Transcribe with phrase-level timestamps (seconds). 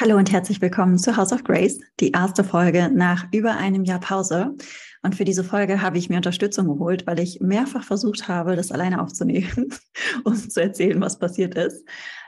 [0.00, 4.00] Hallo und herzlich willkommen zu House of Grace, die erste Folge nach über einem Jahr
[4.00, 4.56] Pause.
[5.02, 8.72] Und für diese Folge habe ich mir Unterstützung geholt, weil ich mehrfach versucht habe, das
[8.72, 9.68] alleine aufzunehmen,
[10.24, 11.86] um zu erzählen, was passiert ist.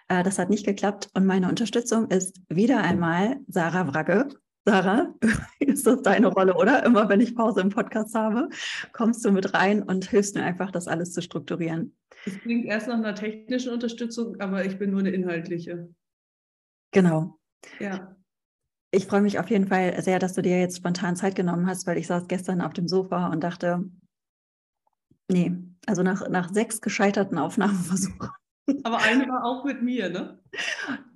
[0.09, 4.29] Äh, das hat nicht geklappt und meine Unterstützung ist wieder einmal Sarah Wragge.
[4.67, 5.15] Sarah,
[5.59, 6.85] ist das deine Rolle, oder?
[6.85, 8.51] Immer wenn ich Pause im Podcast habe,
[8.93, 11.97] kommst du mit rein und hilfst mir einfach, das alles zu strukturieren.
[12.27, 15.89] Es klingt erst nach einer technischen Unterstützung, aber ich bin nur eine inhaltliche.
[16.91, 17.39] Genau.
[17.79, 18.17] Ja.
[18.91, 21.87] Ich freue mich auf jeden Fall sehr, dass du dir jetzt spontan Zeit genommen hast,
[21.87, 23.85] weil ich saß gestern auf dem Sofa und dachte,
[25.31, 25.53] nee,
[25.87, 28.31] also nach, nach sechs gescheiterten Aufnahmeversuchen.
[28.85, 30.39] Aber eine war auch mit mir, ne?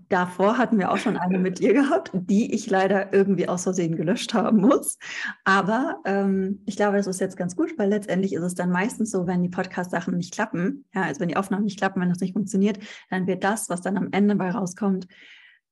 [0.09, 3.97] Davor hatten wir auch schon eine mit dir gehabt, die ich leider irgendwie aus Versehen
[3.97, 4.99] gelöscht haben muss.
[5.45, 9.11] Aber ähm, ich glaube, das ist jetzt ganz gut, weil letztendlich ist es dann meistens
[9.11, 12.21] so, wenn die Podcast-Sachen nicht klappen, ja, also wenn die Aufnahmen nicht klappen, wenn das
[12.21, 12.79] nicht funktioniert,
[13.11, 15.09] dann wird das, was dann am Ende bei rauskommt,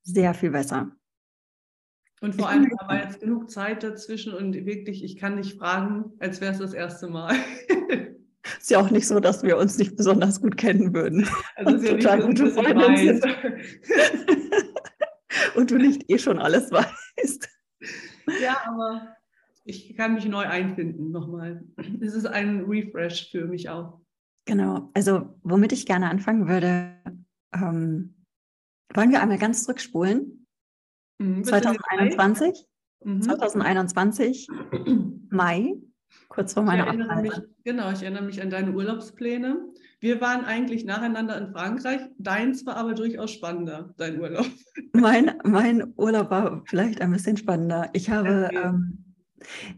[0.04, 0.92] sehr viel besser.
[2.20, 6.40] Und vor allem war jetzt genug Zeit dazwischen und wirklich, ich kann nicht fragen, als
[6.40, 7.34] wäre es das erste Mal.
[8.58, 11.28] Ist ja auch nicht so, dass wir uns nicht besonders gut kennen würden.
[11.56, 13.24] Also ist ja total nicht, gute Freunde sind.
[15.56, 17.48] und du nicht eh schon alles weißt.
[18.42, 19.16] Ja, aber
[19.64, 21.64] ich kann mich neu einfinden nochmal.
[22.00, 24.00] Es ist ein Refresh für mich auch.
[24.46, 24.90] Genau.
[24.94, 26.96] Also, womit ich gerne anfangen würde,
[27.54, 28.14] ähm,
[28.94, 30.46] wollen wir einmal ganz zurückspulen?
[31.18, 32.66] Mhm, 2021?
[33.04, 33.22] Mhm.
[33.22, 34.48] 2021,
[35.28, 35.74] Mai,
[36.28, 37.48] kurz vor meiner Abreise.
[37.64, 39.58] Genau, ich erinnere mich an deine Urlaubspläne.
[40.00, 42.00] Wir waren eigentlich nacheinander in Frankreich.
[42.18, 44.46] Deins war aber durchaus spannender, dein Urlaub.
[44.92, 47.90] Mein, mein Urlaub war vielleicht ein bisschen spannender.
[47.92, 48.62] Ich habe, okay.
[48.64, 49.04] ähm,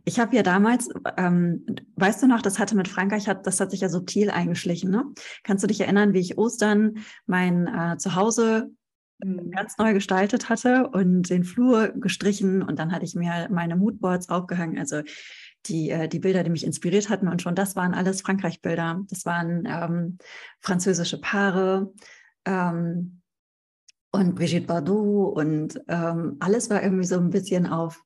[0.05, 1.65] ich habe ja damals, ähm,
[1.97, 4.91] weißt du noch, das hatte mit Frankreich, hat, das hat sich ja subtil eingeschlichen.
[4.91, 5.05] Ne?
[5.43, 8.71] Kannst du dich erinnern, wie ich Ostern mein äh, Zuhause
[9.19, 9.51] Mhm.
[9.51, 14.29] ganz neu gestaltet hatte und den Flur gestrichen und dann hatte ich mir meine Moodboards
[14.29, 15.03] aufgehangen, also
[15.67, 19.05] die, äh, die Bilder, die mich inspiriert hatten und schon das waren alles Frankreich-Bilder.
[19.09, 20.19] Das waren ähm,
[20.61, 21.93] französische Paare
[22.45, 23.23] ähm,
[24.13, 28.03] und Brigitte Bardot und ähm, alles war irgendwie so ein bisschen auf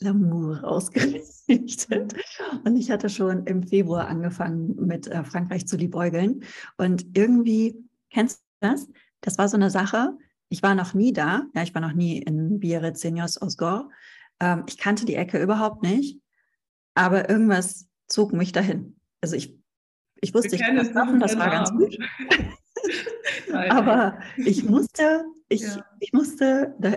[0.00, 2.14] L'amour ausgerichtet.
[2.64, 6.42] Und ich hatte schon im Februar angefangen mit äh, Frankreich zu liebäugeln
[6.76, 7.76] und irgendwie,
[8.10, 8.88] kennst du das?
[9.20, 10.16] Das war so eine Sache,
[10.48, 11.46] ich war noch nie da.
[11.54, 13.90] Ja, ich war noch nie in Biarritz, Seniors, Osgor.
[14.40, 16.20] Ähm, ich kannte die Ecke überhaupt nicht,
[16.94, 18.98] aber irgendwas zog mich dahin.
[19.20, 19.58] Also ich,
[20.20, 21.96] ich wusste, ich kann das machen, das war ganz gut.
[23.52, 25.84] aber ich musste, ich, ja.
[26.00, 26.96] ich musste, da,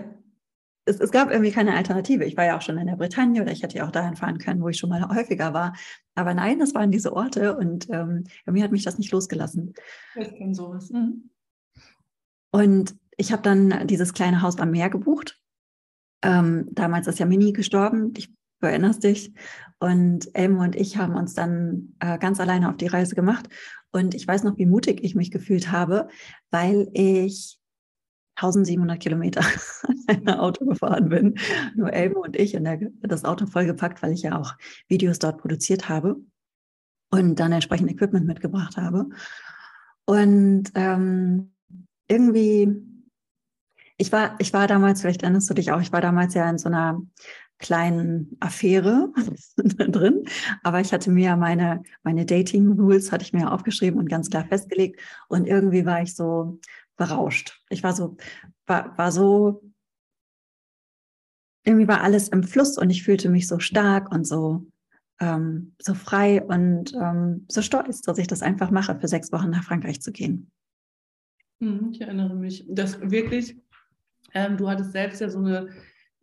[0.84, 2.24] es, es, gab irgendwie keine Alternative.
[2.24, 4.38] Ich war ja auch schon in der Bretagne oder ich hätte ja auch dahin fahren
[4.38, 5.74] können, wo ich schon mal häufiger war.
[6.14, 9.74] Aber nein, das waren diese Orte und ähm, mir hat mich das nicht losgelassen.
[10.16, 10.90] Ich kenne sowas.
[10.90, 11.30] Mhm.
[12.50, 15.40] Und ich habe dann dieses kleine Haus am Meer gebucht.
[16.24, 19.32] Ähm, damals ist ja Mini gestorben, ich, du erinnerst dich.
[19.78, 23.48] Und Elmo und ich haben uns dann äh, ganz alleine auf die Reise gemacht.
[23.92, 26.08] Und ich weiß noch, wie mutig ich mich gefühlt habe,
[26.50, 27.60] weil ich
[28.34, 29.44] 1700 Kilometer
[30.08, 31.36] in ein Auto gefahren bin.
[31.76, 34.54] Nur Elmo und ich und der, das Auto vollgepackt, weil ich ja auch
[34.88, 36.16] Videos dort produziert habe
[37.12, 39.10] und dann entsprechend Equipment mitgebracht habe.
[40.06, 41.52] Und ähm,
[42.08, 42.91] irgendwie
[43.96, 46.58] ich war, ich war damals, vielleicht erinnerst du dich auch, ich war damals ja in
[46.58, 47.00] so einer
[47.58, 49.12] kleinen Affäre
[49.56, 50.24] drin,
[50.62, 55.00] aber ich hatte mir meine, meine Dating-Rules hatte ich mir aufgeschrieben und ganz klar festgelegt
[55.28, 56.58] und irgendwie war ich so
[56.96, 57.62] berauscht.
[57.70, 58.16] Ich war so,
[58.66, 59.62] war, war so,
[61.64, 64.66] irgendwie war alles im Fluss und ich fühlte mich so stark und so,
[65.20, 69.50] ähm, so frei und ähm, so stolz, dass ich das einfach mache, für sechs Wochen
[69.50, 70.50] nach Frankreich zu gehen.
[71.60, 73.56] Hm, ich erinnere mich, dass wirklich
[74.34, 75.68] ähm, du hattest selbst ja so eine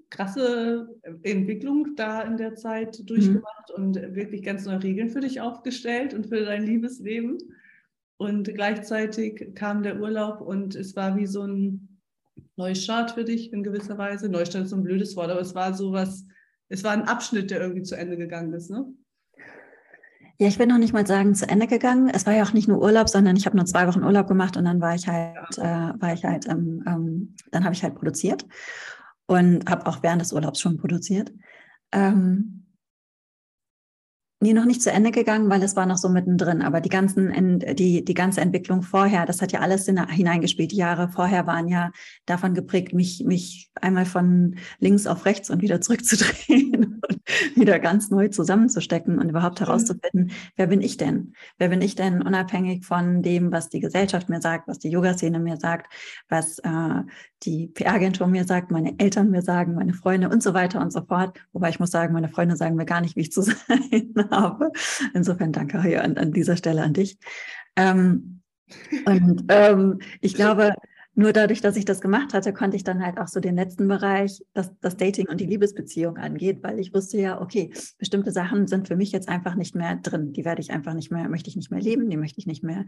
[0.09, 0.87] krasse
[1.23, 3.83] Entwicklung da in der Zeit durchgemacht mhm.
[3.83, 7.37] und wirklich ganz neue Regeln für dich aufgestellt und für dein Liebesleben.
[8.17, 11.99] Und gleichzeitig kam der Urlaub und es war wie so ein
[12.57, 14.29] Neustart für dich in gewisser Weise.
[14.29, 16.25] Neustart ist so ein blödes Wort, aber es war so was,
[16.67, 18.85] es war ein Abschnitt, der irgendwie zu Ende gegangen ist, ne?
[20.41, 22.09] Ja, ich will noch nicht mal sagen zu Ende gegangen.
[22.09, 24.55] Es war ja auch nicht nur Urlaub, sondern ich habe nur zwei Wochen Urlaub gemacht
[24.55, 25.61] und dann war ich halt, äh,
[26.01, 28.45] war ich halt, ähm, ähm, dann habe ich halt produziert
[29.25, 31.33] und habe auch während des Urlaubs schon produziert.
[31.91, 32.58] Ähm,
[34.41, 36.61] Nee, noch nicht zu Ende gegangen, weil es war noch so mittendrin.
[36.61, 40.71] Aber die ganzen, die, die ganze Entwicklung vorher, das hat ja alles hineingespielt.
[40.71, 41.91] Die Jahre vorher waren ja
[42.25, 47.21] davon geprägt, mich, mich einmal von links auf rechts und wieder zurückzudrehen und
[47.57, 51.33] wieder ganz neu zusammenzustecken und überhaupt herauszufinden, wer bin ich denn?
[51.57, 55.39] Wer bin ich denn unabhängig von dem, was die Gesellschaft mir sagt, was die Yoga-Szene
[55.39, 55.91] mir sagt,
[56.29, 57.03] was äh,
[57.43, 61.01] die PR-Agentur mir sagt, meine Eltern mir sagen, meine Freunde und so weiter und so
[61.01, 61.37] fort.
[61.51, 64.71] Wobei ich muss sagen, meine Freunde sagen mir gar nicht, wie ich zu sein habe.
[65.13, 67.17] Insofern danke hier an, an dieser Stelle an dich.
[67.75, 68.41] Ähm,
[69.05, 70.73] und ähm, ich glaube,
[71.19, 73.89] nur dadurch, dass ich das gemacht hatte, konnte ich dann halt auch so den letzten
[73.89, 78.67] Bereich, das, das Dating und die Liebesbeziehung angeht, weil ich wusste ja, okay, bestimmte Sachen
[78.67, 80.31] sind für mich jetzt einfach nicht mehr drin.
[80.31, 82.63] Die werde ich einfach nicht mehr, möchte ich nicht mehr leben, die möchte ich nicht
[82.63, 82.85] mehr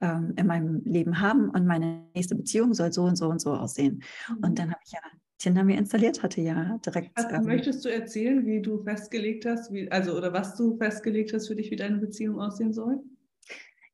[0.00, 3.52] ähm, in meinem Leben haben und meine nächste Beziehung soll so und so und so
[3.52, 4.02] aussehen.
[4.30, 4.54] Und mhm.
[4.54, 5.00] dann habe ich ja
[5.38, 7.18] Tinder mir installiert hatte, ja, direkt.
[7.18, 11.48] Ähm, möchtest du erzählen, wie du festgelegt hast, wie, also oder was du festgelegt hast
[11.48, 13.02] für dich, wie deine Beziehung aussehen soll?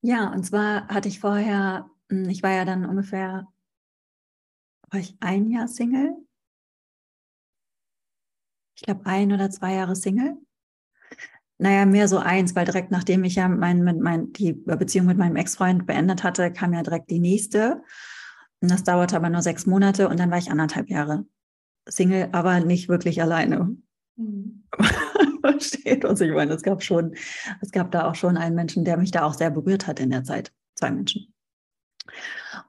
[0.03, 3.47] Ja, und zwar hatte ich vorher, hm, ich war ja dann ungefähr,
[4.91, 6.17] war ich ein Jahr Single?
[8.77, 10.39] Ich glaube, ein oder zwei Jahre Single.
[11.59, 15.37] Naja, mehr so eins, weil direkt nachdem ich ja mein, mein, die Beziehung mit meinem
[15.37, 17.83] Ex-Freund beendet hatte, kam ja direkt die nächste.
[18.61, 21.25] Und das dauerte aber nur sechs Monate und dann war ich anderthalb Jahre
[21.89, 23.77] Single, aber nicht wirklich alleine.
[24.17, 24.65] Mhm.
[25.41, 26.53] Versteht, was ich meine.
[26.53, 27.15] Es gab schon,
[27.61, 30.11] es gab da auch schon einen Menschen, der mich da auch sehr berührt hat in
[30.11, 30.53] der Zeit.
[30.75, 31.33] Zwei Menschen.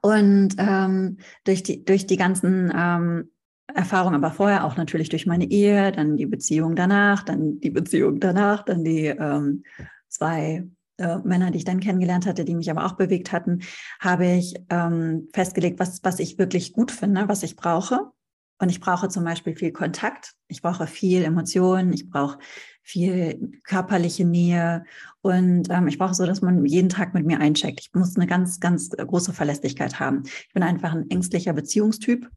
[0.00, 3.30] Und ähm, durch, die, durch die ganzen ähm,
[3.66, 8.20] Erfahrungen, aber vorher auch natürlich durch meine Ehe, dann die Beziehung danach, dann die Beziehung
[8.20, 9.64] danach, dann die ähm,
[10.08, 10.66] zwei
[11.02, 13.60] äh, Männer, die ich dann kennengelernt hatte, die mich aber auch bewegt hatten,
[14.00, 18.12] habe ich ähm, festgelegt, was, was ich wirklich gut finde, was ich brauche.
[18.58, 22.38] Und ich brauche zum Beispiel viel Kontakt, ich brauche viel Emotionen, ich brauche
[22.82, 24.84] viel körperliche Nähe
[25.20, 27.80] und ähm, ich brauche so, dass man jeden Tag mit mir eincheckt.
[27.80, 30.22] Ich muss eine ganz, ganz große Verlässlichkeit haben.
[30.24, 32.28] Ich bin einfach ein ängstlicher Beziehungstyp.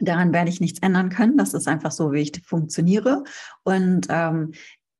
[0.00, 1.36] Daran werde ich nichts ändern können.
[1.36, 3.24] Das ist einfach so, wie ich funktioniere.
[3.64, 4.52] Und ähm,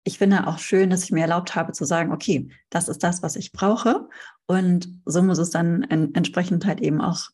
[0.09, 3.23] ich finde auch schön, dass ich mir erlaubt habe zu sagen, okay, das ist das,
[3.23, 4.09] was ich brauche.
[4.47, 7.29] Und so muss es dann entsprechend halt eben auch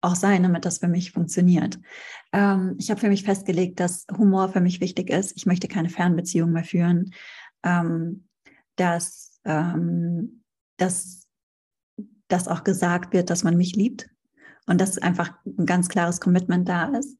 [0.00, 1.78] auch sein, damit das für mich funktioniert.
[2.32, 5.32] Ähm, ich habe für mich festgelegt, dass Humor für mich wichtig ist.
[5.34, 7.14] Ich möchte keine Fernbeziehung mehr führen.
[7.62, 8.26] Ähm,
[8.76, 10.42] dass, ähm,
[10.76, 11.26] dass,
[12.28, 14.10] dass auch gesagt wird, dass man mich liebt
[14.66, 17.18] und dass einfach ein ganz klares Commitment da ist.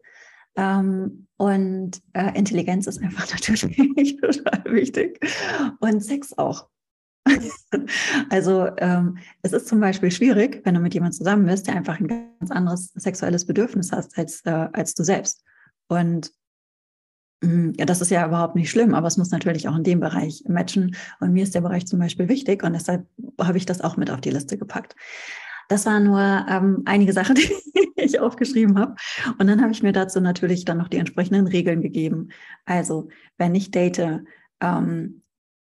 [0.56, 5.20] Ähm, und äh, Intelligenz ist einfach natürlich total wichtig.
[5.80, 6.68] Und Sex auch.
[8.30, 11.98] also ähm, es ist zum Beispiel schwierig, wenn du mit jemandem zusammen bist, der einfach
[11.98, 15.42] ein ganz anderes sexuelles Bedürfnis hast als, äh, als du selbst.
[15.88, 16.32] Und
[17.42, 20.00] mm, ja, das ist ja überhaupt nicht schlimm, aber es muss natürlich auch in dem
[20.00, 20.96] Bereich matchen.
[21.20, 23.06] Und mir ist der Bereich zum Beispiel wichtig und deshalb
[23.40, 24.94] habe ich das auch mit auf die Liste gepackt.
[25.68, 27.52] Das waren nur ähm, einige Sachen, die
[27.96, 28.94] ich aufgeschrieben habe.
[29.38, 32.28] Und dann habe ich mir dazu natürlich dann noch die entsprechenden Regeln gegeben.
[32.64, 33.08] Also,
[33.38, 34.22] wenn ich date,
[34.60, 35.22] ähm,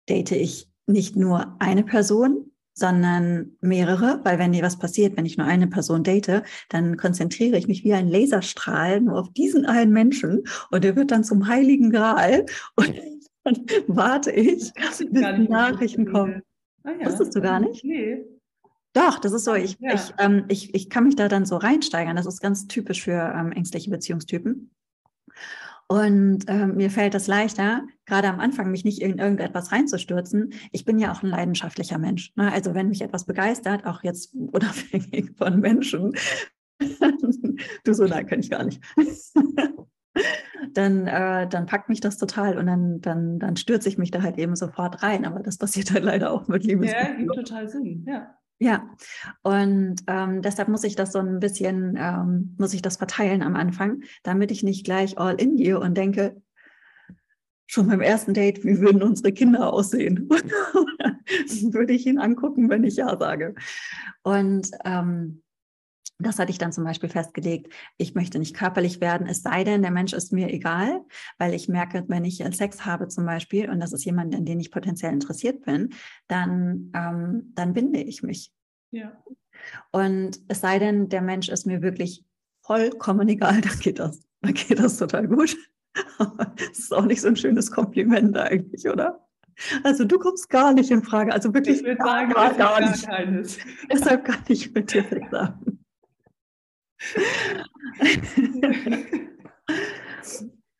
[0.07, 5.38] date ich nicht nur eine Person, sondern mehrere, weil wenn dir was passiert, wenn ich
[5.38, 9.92] nur eine Person date, dann konzentriere ich mich wie ein Laserstrahl nur auf diesen einen
[9.92, 12.96] Menschen und der wird dann zum heiligen Gral und
[13.44, 13.57] dann
[13.88, 16.42] warte ich, bis die Nachrichten kommen.
[16.84, 17.06] Ah, ja.
[17.06, 17.84] Wusstest du gar nicht?
[17.84, 18.24] Nee.
[18.94, 19.53] Doch, das ist so.
[19.53, 19.94] Ich, ja.
[19.94, 22.15] ich, ähm, ich, ich kann mich da dann so reinsteigern.
[22.15, 24.71] Das ist ganz typisch für ähm, ängstliche Beziehungstypen.
[25.91, 30.53] Und äh, mir fällt es leichter, gerade am Anfang mich nicht in irgendetwas reinzustürzen.
[30.71, 32.31] Ich bin ja auch ein leidenschaftlicher Mensch.
[32.36, 32.51] Ne?
[32.51, 36.13] Also wenn mich etwas begeistert, auch jetzt unabhängig von Menschen,
[37.84, 38.84] du so, nein, kann ich gar nicht.
[40.74, 44.22] dann, äh, dann packt mich das total und dann, dann, dann stürze ich mich da
[44.22, 45.25] halt eben sofort rein.
[45.25, 46.91] Aber das passiert halt leider auch mit Liebes.
[46.91, 48.36] Ja, gibt total Sinn, ja.
[48.62, 48.89] Ja,
[49.42, 53.56] und ähm, deshalb muss ich das so ein bisschen, ähm, muss ich das verteilen am
[53.56, 56.42] Anfang, damit ich nicht gleich all in gehe und denke,
[57.68, 60.28] schon beim ersten Date, wie würden unsere Kinder aussehen?
[61.72, 63.56] Würde ich ihn angucken, wenn ich Ja sage.
[64.24, 65.44] Und ähm,
[66.19, 67.73] das hatte ich dann zum Beispiel festgelegt.
[67.97, 71.01] Ich möchte nicht körperlich werden, es sei denn, der Mensch ist mir egal,
[71.38, 74.59] weil ich merke, wenn ich Sex habe zum Beispiel und das ist jemand, an den
[74.59, 75.93] ich potenziell interessiert bin,
[76.27, 78.51] dann, ähm, dann binde ich mich.
[78.91, 79.23] Ja.
[79.91, 82.25] Und es sei denn, der Mensch ist mir wirklich
[82.61, 85.55] vollkommen egal, dann geht das, dann geht das total gut.
[86.71, 89.27] Es ist auch nicht so ein schönes Kompliment eigentlich, oder?
[89.83, 91.33] Also du kommst gar nicht in Frage.
[91.33, 93.05] Also wirklich ich würde sagen, gar, gar, gar nicht.
[93.05, 93.57] Keines.
[93.91, 95.78] Deshalb kann ich mit dir sagen.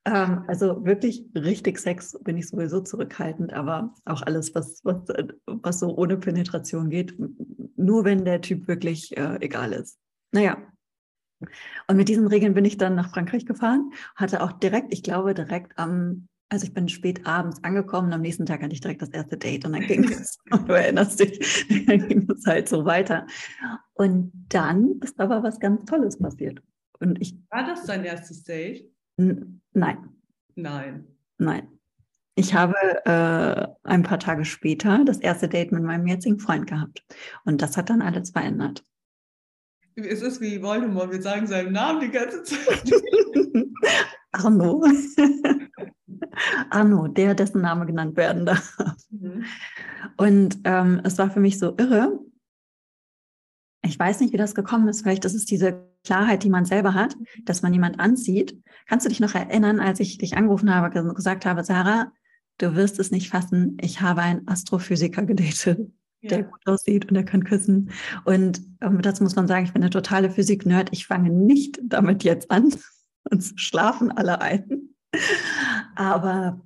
[0.06, 5.02] Ähm, also wirklich richtig Sex bin ich sowieso zurückhaltend, aber auch alles, was, was,
[5.46, 7.16] was so ohne Penetration geht,
[7.76, 10.00] nur wenn der Typ wirklich äh, egal ist.
[10.32, 10.58] Naja.
[11.88, 15.34] Und mit diesen Regeln bin ich dann nach Frankreich gefahren, hatte auch direkt, ich glaube,
[15.34, 19.10] direkt am, also ich bin spät abends angekommen, am nächsten Tag hatte ich direkt das
[19.10, 23.28] erste Date und dann ging es, du erinnerst dich, dann ging es halt so weiter.
[23.94, 26.62] Und dann ist aber was ganz Tolles passiert.
[27.00, 28.92] Und ich, War das dein erstes Date?
[29.18, 30.10] Nein.
[30.56, 31.08] Nein.
[31.38, 31.68] Nein.
[32.36, 32.76] Ich habe
[33.06, 37.04] äh, ein paar Tage später das erste Date mit meinem jetzigen Freund gehabt.
[37.44, 38.84] Und das hat dann alles verändert.
[39.96, 42.92] Es ist wie Voldemort, wir sagen seinen Namen die ganze Zeit.
[44.32, 44.84] Arno.
[46.70, 48.78] Arno, der, dessen Name genannt werden darf.
[49.10, 49.46] Mhm.
[50.18, 52.20] Und ähm, es war für mich so irre.
[53.84, 55.02] Ich weiß nicht, wie das gekommen ist.
[55.02, 58.62] Vielleicht ist es diese Klarheit, die man selber hat, dass man jemand anzieht.
[58.88, 62.12] Kannst du dich noch erinnern, als ich dich angerufen habe, und gesagt habe, Sarah,
[62.58, 66.30] du wirst es nicht fassen, ich habe einen Astrophysiker gedatet, ja.
[66.30, 67.92] der gut aussieht und der kann küssen.
[68.26, 70.90] Und ähm, dazu muss man sagen, ich bin eine totale Physik-Nerd.
[70.92, 72.74] Ich fange nicht damit jetzt an.
[73.30, 74.90] Uns schlafen alle ein.
[75.96, 76.62] Aber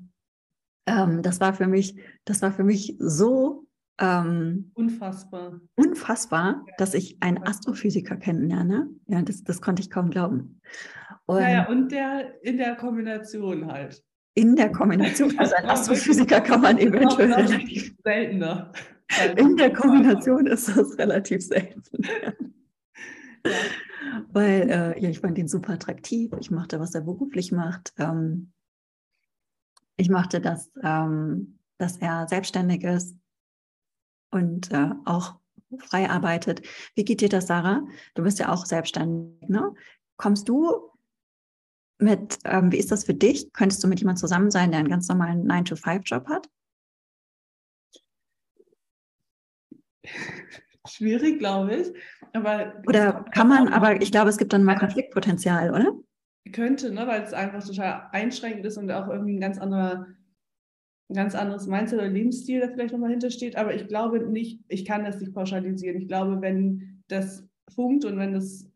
[0.85, 1.95] ähm, das war für mich,
[2.25, 3.67] das war für mich so
[3.99, 5.61] ähm, unfassbar.
[5.75, 8.89] Unfassbar, dass ich einen Astrophysiker kennenlerne.
[9.07, 10.61] Ja, das, das konnte ich kaum glauben.
[11.25, 14.03] Und, naja, und der in der Kombination halt.
[14.35, 18.71] In der Kombination, also ein Astrophysiker kann man eventuell relativ seltener.
[19.37, 22.03] In der Kombination ist das relativ selten.
[23.45, 23.51] Ja.
[24.31, 26.31] Weil äh, ja, ich fand ihn super attraktiv.
[26.39, 27.93] Ich mochte, was er beruflich macht.
[27.97, 28.51] Ähm,
[29.95, 33.15] ich mochte, dass, ähm, dass er selbstständig ist
[34.31, 35.35] und äh, auch
[35.79, 36.61] frei arbeitet.
[36.95, 37.85] Wie geht dir das, Sarah?
[38.15, 39.73] Du bist ja auch selbstständig, ne?
[40.17, 40.91] Kommst du
[41.99, 43.51] mit, ähm, wie ist das für dich?
[43.53, 46.49] Könntest du mit jemandem zusammen sein, der einen ganz normalen 9-to-5-Job hat?
[50.87, 51.87] Schwierig, glaube ich.
[52.33, 55.93] Aber oder kann man, aber ich glaube, es gibt dann mal Konfliktpotenzial, oder?
[56.51, 60.07] Könnte, ne, weil es einfach total einschränkend ist und auch irgendwie ein ganz anderer
[61.09, 63.55] ein ganz anderes Mindset oder Lebensstil, der vielleicht nochmal hintersteht.
[63.55, 66.01] Aber ich glaube nicht, ich kann das nicht pauschalisieren.
[66.01, 68.69] Ich glaube, wenn das funkt und wenn das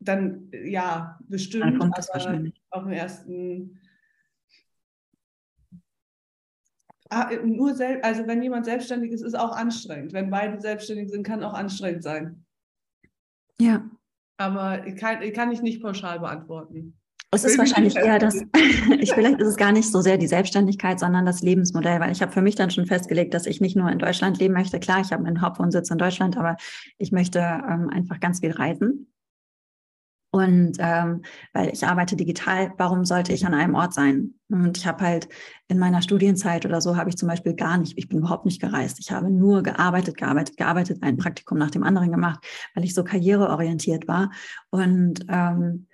[0.00, 2.60] dann, ja, bestimmt, dann kommt das wahrscheinlich.
[2.70, 3.80] auf dem ersten.
[6.97, 6.97] Ah,
[7.44, 10.12] nur selbst, also wenn jemand selbstständig ist, ist auch anstrengend.
[10.12, 12.44] Wenn beide selbstständig sind, kann auch anstrengend sein.
[13.60, 13.88] Ja.
[14.36, 16.98] Aber kann, kann ich nicht pauschal beantworten.
[17.30, 18.42] Es ist wahrscheinlich eher das,
[19.00, 22.22] ich, vielleicht ist es gar nicht so sehr die Selbstständigkeit, sondern das Lebensmodell, weil ich
[22.22, 24.80] habe für mich dann schon festgelegt, dass ich nicht nur in Deutschland leben möchte.
[24.80, 26.56] Klar, ich habe meinen Hauptwohnsitz in Deutschland, aber
[26.96, 29.12] ich möchte ähm, einfach ganz viel reisen.
[30.38, 34.34] Und ähm, weil ich arbeite digital, warum sollte ich an einem Ort sein?
[34.48, 35.28] Und ich habe halt
[35.66, 38.60] in meiner Studienzeit oder so habe ich zum Beispiel gar nicht, ich bin überhaupt nicht
[38.60, 39.00] gereist.
[39.00, 43.02] Ich habe nur gearbeitet, gearbeitet, gearbeitet, ein Praktikum nach dem anderen gemacht, weil ich so
[43.02, 44.30] karriereorientiert war.
[44.70, 45.88] Und, ähm,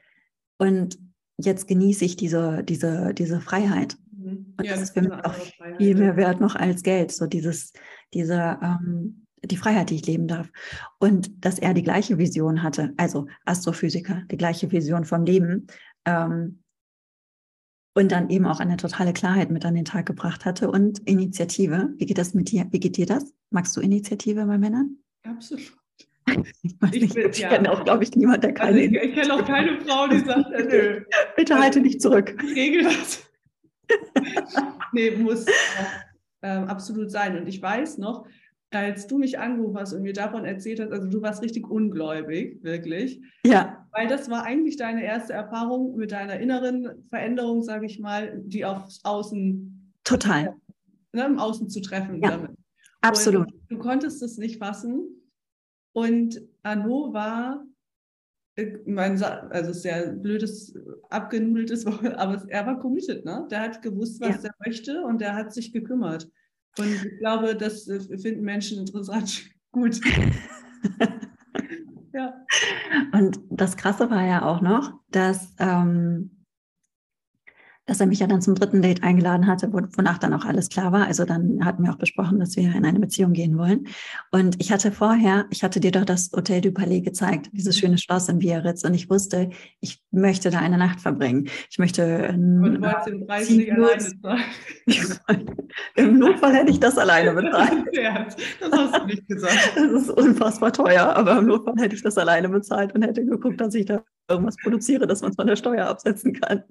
[0.59, 0.99] und
[1.39, 3.97] jetzt genieße ich diese, diese, diese Freiheit.
[4.13, 4.55] Mhm.
[4.59, 5.35] Und ja, das, ist für mich auch
[5.79, 7.13] viel mehr wert noch als Geld.
[7.13, 7.73] So dieses,
[8.13, 10.51] diese, ähm, die Freiheit, die ich leben darf.
[10.99, 15.67] Und dass er die gleiche Vision hatte, also Astrophysiker, die gleiche Vision vom Leben.
[16.05, 16.61] Ähm,
[17.97, 21.95] und dann eben auch eine totale Klarheit mit an den Tag gebracht hatte und Initiative.
[21.97, 22.67] Wie geht das mit dir?
[22.71, 23.33] Wie geht dir das?
[23.51, 24.99] Magst du Initiative bei Männern?
[25.23, 25.73] Absolut.
[26.63, 27.51] Ich, weiß nicht, ich, ja.
[27.51, 28.81] kenne auch, glaube ich, niemand, der keine.
[28.81, 31.05] Also ich, ich kenne auch keine Frau, die sagt, äh, nö.
[31.37, 32.35] Bitte halte dich zurück.
[32.43, 33.31] Ich regel das.
[34.93, 35.45] nee, muss
[36.41, 37.39] äh, absolut sein.
[37.39, 38.27] Und ich weiß noch,
[38.75, 42.63] als du mich angerufen hast und mir davon erzählt hast, also du warst richtig ungläubig,
[42.63, 43.21] wirklich.
[43.45, 43.87] Ja.
[43.93, 48.65] Weil das war eigentlich deine erste Erfahrung mit deiner inneren Veränderung, sage ich mal, die
[48.65, 49.93] aufs Außen.
[50.05, 50.55] Total.
[51.13, 52.21] Ne, im Außen zu treffen.
[52.23, 52.51] Ja, damit.
[53.03, 53.53] Absolut.
[53.53, 55.09] Und du konntest es nicht fassen.
[55.93, 57.65] Und Arnaud war,
[58.57, 60.77] äh, mein, also sehr blödes,
[61.11, 63.47] abgenudeltes Wort, aber er war committed, ne?
[63.51, 64.51] Der hat gewusst, was ja.
[64.51, 66.29] er möchte und der hat sich gekümmert.
[66.79, 69.45] Und ich glaube, das äh, finden Menschen interessant.
[69.73, 70.01] Gut.
[72.13, 72.35] ja.
[73.13, 76.34] Und das Krasse war ja auch noch, dass ähm,
[77.87, 80.93] dass er mich ja dann zum dritten Date eingeladen hatte, wonach dann auch alles klar
[80.93, 81.07] war.
[81.07, 83.89] Also dann hatten wir auch besprochen, dass wir in eine Beziehung gehen wollen.
[84.31, 87.99] Und ich hatte vorher, ich hatte dir doch das Hotel du Palais gezeigt, dieses schöne
[87.99, 88.85] Schloss in Biarritz.
[88.85, 89.51] Und ich wusste,
[89.81, 91.49] ich möchte da eine Nacht verbringen.
[91.71, 92.29] Ich möchte.
[92.33, 94.45] Und du wolltest den Preis nicht alleine zahlen.
[95.97, 97.85] Im Notfall hätte ich das alleine bezahlt.
[98.61, 99.73] Das hast du nicht gesagt.
[99.77, 103.61] Das ist unfassbar teuer, aber im Notfall hätte ich das alleine bezahlt und hätte geguckt,
[103.61, 106.65] dass ich da irgendwas produziere, dass man es von der Steuer absetzen kann.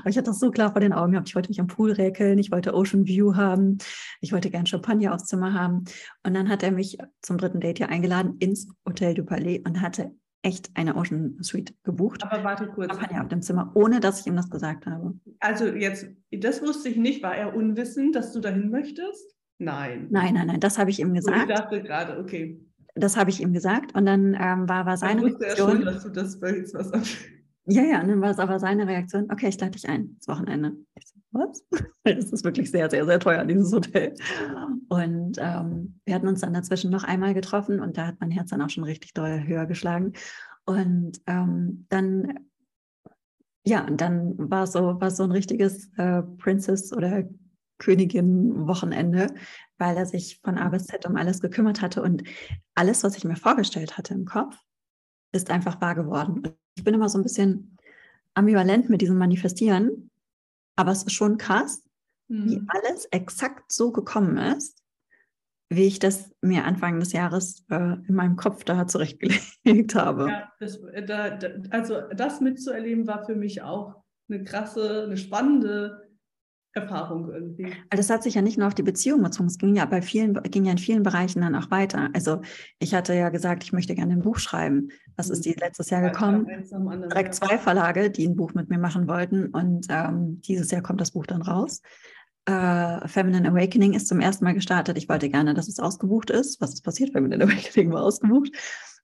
[0.00, 1.28] Aber ich hatte das so klar vor den Augen gehabt.
[1.28, 3.78] Ich wollte mich am Pool räkeln, ich wollte Ocean View haben,
[4.20, 5.84] ich wollte gern Champagner aufs Zimmer haben.
[6.24, 9.80] Und dann hat er mich zum dritten Date hier eingeladen ins Hotel du Palais und
[9.80, 10.12] hatte
[10.42, 12.22] echt eine Ocean Suite gebucht.
[12.22, 12.92] Aber warte kurz.
[12.92, 15.14] Champagner auf dem Zimmer, ohne dass ich ihm das gesagt habe.
[15.40, 17.22] Also jetzt, das wusste ich nicht.
[17.22, 19.36] War er unwissend, dass du dahin möchtest?
[19.58, 20.06] Nein.
[20.10, 21.50] Nein, nein, nein, das habe ich ihm gesagt.
[21.50, 22.58] Ich dachte gerade, okay
[22.94, 25.48] das habe ich ihm gesagt und dann ähm, war, war seine Reaktion.
[25.48, 26.90] Ja schon, dass du das jetzt was
[27.66, 30.28] Ja, ja, und dann war es aber seine Reaktion, okay, ich lade dich ein, das
[30.28, 30.72] Wochenende.
[30.96, 31.64] Ich so, was?
[32.04, 34.14] Das ist wirklich sehr, sehr, sehr teuer, dieses Hotel.
[34.88, 38.50] Und ähm, wir hatten uns dann dazwischen noch einmal getroffen und da hat mein Herz
[38.50, 40.14] dann auch schon richtig doll höher geschlagen.
[40.64, 42.40] Und ähm, dann,
[43.64, 47.24] ja, und dann war so, war so ein richtiges äh, Princess- oder
[47.78, 49.28] Königin-Wochenende,
[49.80, 52.22] weil er sich von A bis Z um alles gekümmert hatte und
[52.74, 54.56] alles, was ich mir vorgestellt hatte im Kopf,
[55.32, 56.42] ist einfach wahr geworden.
[56.76, 57.78] Ich bin immer so ein bisschen
[58.34, 60.10] ambivalent mit diesem Manifestieren,
[60.76, 61.82] aber es ist schon krass,
[62.28, 62.44] mhm.
[62.46, 64.82] wie alles exakt so gekommen ist,
[65.70, 69.46] wie ich das mir Anfang des Jahres äh, in meinem Kopf da zurechtgelegt
[69.94, 70.28] habe.
[70.28, 75.16] Ja, das, äh, da, da, also das mitzuerleben war für mich auch eine krasse, eine
[75.16, 76.09] spannende
[76.72, 77.66] Erfahrung irgendwie.
[77.90, 80.02] Also das hat sich ja nicht nur auf die Beziehung bezogen, es ging ja bei
[80.02, 82.10] vielen, ging ja in vielen Bereichen dann auch weiter.
[82.12, 82.42] Also
[82.78, 84.90] ich hatte ja gesagt, ich möchte gerne ein Buch schreiben.
[85.16, 86.46] Was ist die letztes Jahr gekommen?
[86.46, 89.46] Direkt zwei Verlage, die ein Buch mit mir machen wollten.
[89.46, 91.82] Und ähm, dieses Jahr kommt das Buch dann raus.
[92.44, 94.96] Äh, Feminine Awakening ist zum ersten Mal gestartet.
[94.96, 96.60] Ich wollte gerne, dass es ausgebucht ist.
[96.60, 97.10] Was ist passiert?
[97.10, 98.52] Feminine Awakening war ausgebucht.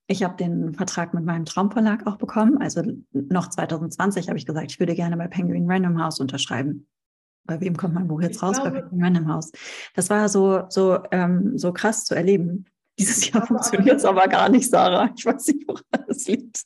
[0.09, 2.57] Ich habe den Vertrag mit meinem Traumverlag auch bekommen.
[2.59, 2.81] Also
[3.11, 6.87] noch 2020 habe ich gesagt, ich würde gerne bei Penguin Random House unterschreiben
[7.47, 8.61] bei wem kommt mein Buch jetzt ich raus?
[8.61, 9.51] Glaube, bei Random House.
[9.95, 12.65] Das war so, so, ähm, so krass zu erleben.
[12.99, 15.09] Dieses Jahr funktioniert es aber gar nicht, Sarah.
[15.15, 16.63] Ich weiß nicht, woran das liegt.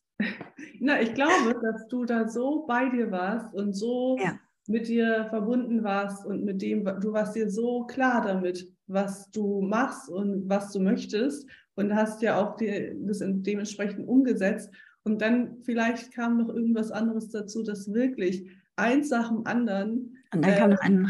[0.80, 4.34] Na, ich glaube, dass du da so bei dir warst und so ja.
[4.68, 9.62] mit dir verbunden warst und mit dem, du warst dir so klar damit, was du
[9.62, 14.72] machst und was du möchtest und hast ja auch die, das dementsprechend umgesetzt.
[15.04, 20.44] Und dann vielleicht kam noch irgendwas anderes dazu, das wirklich eins nach dem anderen und
[20.44, 21.10] dann äh, kam noch ein,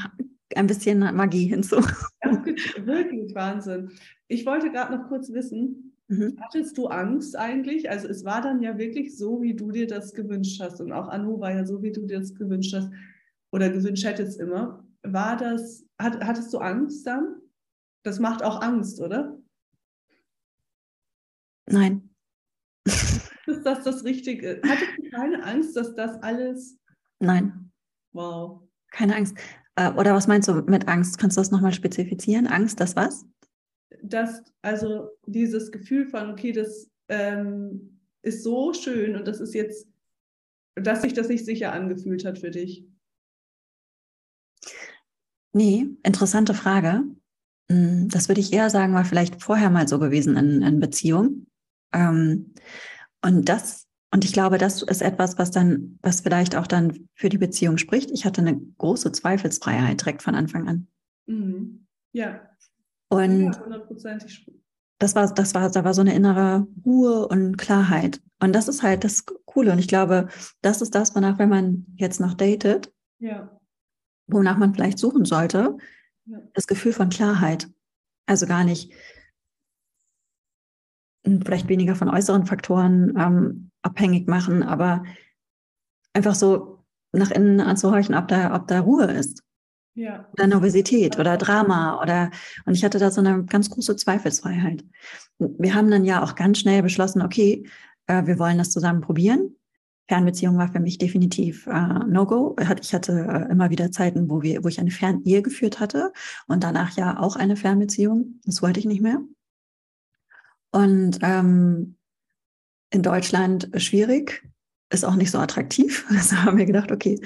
[0.55, 1.77] ein bisschen Magie hinzu.
[2.85, 3.91] wirklich Wahnsinn.
[4.27, 6.37] Ich wollte gerade noch kurz wissen, mhm.
[6.39, 7.89] hattest du Angst eigentlich?
[7.89, 10.81] Also es war dann ja wirklich so, wie du dir das gewünscht hast.
[10.81, 12.89] Und auch Anu war ja so, wie du dir das gewünscht hast
[13.51, 14.85] oder gewünscht hättest immer.
[15.03, 17.35] War das, hat, hattest du Angst dann?
[18.03, 19.37] Das macht auch Angst, oder?
[21.67, 22.09] Nein.
[22.85, 24.61] Ist das das Richtige?
[24.65, 26.79] Hattest du keine Angst, dass das alles.
[27.19, 27.71] Nein.
[28.13, 28.67] Wow.
[28.91, 29.35] Keine Angst.
[29.75, 31.17] Äh, oder was meinst du mit Angst?
[31.17, 32.47] Kannst du das nochmal spezifizieren?
[32.47, 33.25] Angst, das was?
[34.03, 39.87] Dass, also dieses Gefühl von, okay, das ähm, ist so schön und das ist jetzt,
[40.75, 42.85] dass sich das nicht sicher angefühlt hat für dich.
[45.53, 47.03] Nee, interessante Frage.
[47.69, 51.47] Hm, das würde ich eher sagen, war vielleicht vorher mal so gewesen in, in Beziehung.
[51.93, 52.53] Ähm,
[53.23, 57.29] und das und ich glaube, das ist etwas, was dann, was vielleicht auch dann für
[57.29, 58.11] die Beziehung spricht.
[58.11, 60.87] Ich hatte eine große Zweifelsfreiheit direkt von Anfang an.
[61.27, 61.87] Mhm.
[62.11, 62.41] Ja.
[63.09, 63.79] Und ja,
[64.99, 68.21] das war, das war, da war so eine innere Ruhe und Klarheit.
[68.39, 69.71] Und das ist halt das Coole.
[69.71, 70.27] Und ich glaube,
[70.61, 73.57] das ist das, wonach, wenn man jetzt noch datet, ja.
[74.27, 75.77] wonach man vielleicht suchen sollte,
[76.25, 76.37] ja.
[76.53, 77.69] das Gefühl von Klarheit.
[78.25, 78.93] Also gar nicht,
[81.23, 85.03] vielleicht weniger von äußeren Faktoren ähm, abhängig machen, aber
[86.13, 89.43] einfach so nach innen anzuhorchen, ob da, ob da Ruhe ist.
[89.93, 90.25] Ja.
[90.33, 92.31] Oder Nervosität oder Drama oder
[92.65, 94.85] und ich hatte da so eine ganz große Zweifelsfreiheit.
[95.37, 97.67] Wir haben dann ja auch ganz schnell beschlossen, okay,
[98.07, 99.55] äh, wir wollen das zusammen probieren.
[100.07, 102.55] Fernbeziehung war für mich definitiv äh, No-Go.
[102.81, 106.11] Ich hatte äh, immer wieder Zeiten, wo, wir, wo ich eine Fernehe geführt hatte
[106.47, 108.39] und danach ja auch eine Fernbeziehung.
[108.45, 109.19] Das wollte ich nicht mehr.
[110.71, 111.95] Und ähm,
[112.91, 114.47] in Deutschland schwierig,
[114.91, 116.05] ist auch nicht so attraktiv.
[116.09, 117.19] Also haben wir gedacht, okay,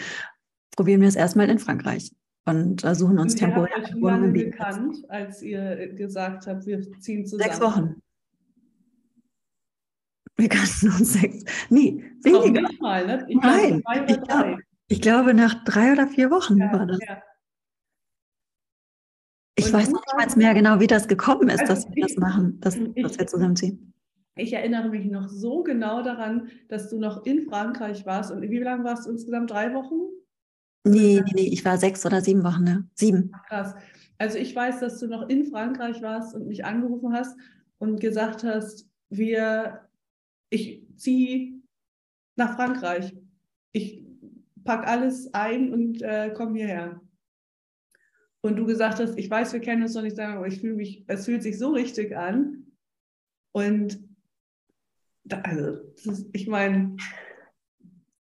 [0.75, 2.11] probieren wir es erstmal in Frankreich
[2.45, 7.49] und äh, suchen uns temporär Wie lange bekannt, als ihr gesagt habt, wir ziehen zusammen?
[7.49, 8.01] Sechs Wochen.
[10.37, 11.43] Wir kannten uns sechs.
[11.69, 12.67] Nee, weniger.
[12.79, 13.25] Mal, ne?
[13.29, 16.99] Ich Nein, glaube, ich, glaub, ich, glaube, nach drei oder vier Wochen ja, war das.
[17.07, 17.23] Ja.
[19.55, 22.03] Ich und weiß noch nicht mal mehr genau, wie das gekommen ist, also dass wir
[22.03, 23.93] das machen, dass, ich, dass wir zusammenziehen.
[24.37, 28.31] Ich erinnere mich noch so genau daran, dass du noch in Frankreich warst.
[28.31, 29.49] Und wie lange warst du insgesamt?
[29.49, 29.95] Drei Wochen?
[30.83, 32.87] Nee, nee, nee, ich war sechs oder sieben Wochen, ne?
[32.93, 33.31] Sieben.
[33.47, 33.73] krass.
[34.17, 37.37] Also ich weiß, dass du noch in Frankreich warst und mich angerufen hast
[37.79, 39.81] und gesagt hast, wir,
[40.49, 41.61] ich ziehe
[42.35, 43.15] nach Frankreich.
[43.71, 44.03] Ich
[44.63, 47.01] packe alles ein und äh, komme hierher.
[48.45, 50.75] Und du gesagt hast, ich weiß, wir kennen uns noch nicht lange, aber ich fühle
[50.75, 52.67] mich, es fühlt sich so richtig an.
[53.51, 53.99] Und
[55.23, 56.95] da, also, ist, ich meine,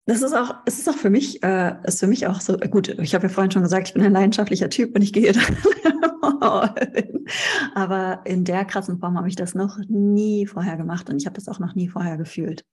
[0.07, 2.89] das ist auch, es ist auch für mich, äh, ist für mich auch so, gut,
[2.89, 5.33] ich habe ja vorhin schon gesagt, ich bin ein leidenschaftlicher Typ und ich gehe
[6.41, 6.75] da.
[7.75, 11.35] Aber in der krassen Form habe ich das noch nie vorher gemacht und ich habe
[11.35, 12.65] das auch noch nie vorher gefühlt.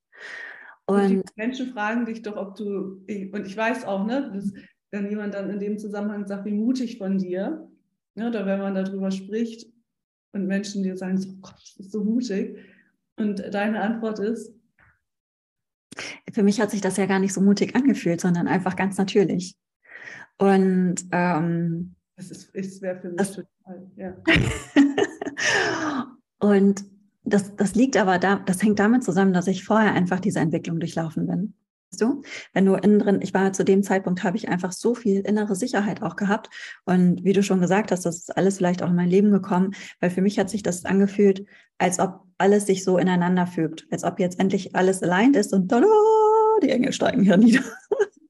[0.86, 4.54] Und, und Menschen fragen dich doch, ob du, und ich weiß auch, ne, dass,
[4.92, 7.68] wenn jemand dann in dem Zusammenhang sagt, wie mutig von dir,
[8.16, 9.72] ne, oder wenn man darüber spricht
[10.34, 12.58] und Menschen dir sagen, so, oh Gott, das ist so mutig.
[13.18, 14.54] Und deine Antwort ist,
[16.32, 19.58] für mich hat sich das ja gar nicht so mutig angefühlt, sondern einfach ganz natürlich.
[20.38, 24.16] Und ähm, das ist, ist wäre für mich das, total, ja.
[26.40, 26.86] und
[27.24, 30.80] das, das liegt aber da, das hängt damit zusammen, dass ich vorher einfach diese Entwicklung
[30.80, 31.54] durchlaufen bin.
[32.00, 32.22] Du?
[32.54, 35.56] Wenn du innen drin, ich war zu dem Zeitpunkt, habe ich einfach so viel innere
[35.56, 36.50] Sicherheit auch gehabt.
[36.86, 39.74] Und wie du schon gesagt hast, das ist alles vielleicht auch in mein Leben gekommen,
[40.00, 41.46] weil für mich hat sich das angefühlt,
[41.78, 45.70] als ob alles sich so ineinander fügt, als ob jetzt endlich alles aligned ist und
[45.70, 45.86] tada,
[46.64, 47.62] die Engel steigen hier nieder.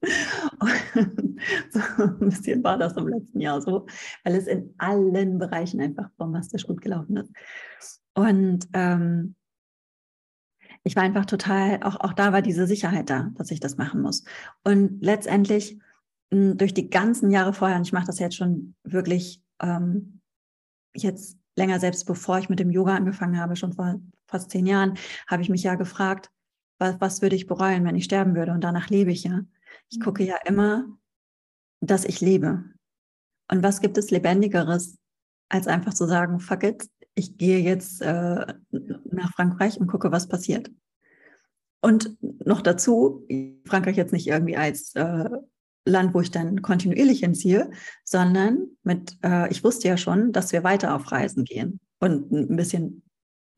[1.70, 3.86] so ein bisschen war das im letzten Jahr so,
[4.24, 7.32] weil es in allen Bereichen einfach bombastisch gut gelaufen ist.
[8.14, 9.34] Und ähm,
[10.84, 14.02] ich war einfach total, auch, auch da war diese Sicherheit da, dass ich das machen
[14.02, 14.24] muss.
[14.64, 15.78] Und letztendlich
[16.30, 20.20] mh, durch die ganzen Jahre vorher, und ich mache das jetzt schon wirklich ähm,
[20.94, 24.98] jetzt länger, selbst bevor ich mit dem Yoga angefangen habe, schon vor fast zehn Jahren,
[25.28, 26.30] habe ich mich ja gefragt,
[26.78, 28.52] was, was würde ich bereuen, wenn ich sterben würde?
[28.52, 29.40] Und danach lebe ich ja.
[29.90, 30.02] Ich mhm.
[30.02, 30.86] gucke ja immer,
[31.80, 32.64] dass ich lebe.
[33.50, 34.98] Und was gibt es Lebendigeres,
[35.48, 40.28] als einfach zu sagen, fuck it, ich gehe jetzt äh, nach Frankreich und gucke, was
[40.28, 40.70] passiert.
[41.80, 43.26] Und noch dazu,
[43.66, 45.28] Frankreich jetzt nicht irgendwie als äh,
[45.84, 47.70] Land, wo ich dann kontinuierlich hinziehe,
[48.04, 52.56] sondern mit, äh, ich wusste ja schon, dass wir weiter auf Reisen gehen und ein
[52.56, 53.02] bisschen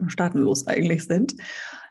[0.07, 1.35] staatenlos eigentlich sind.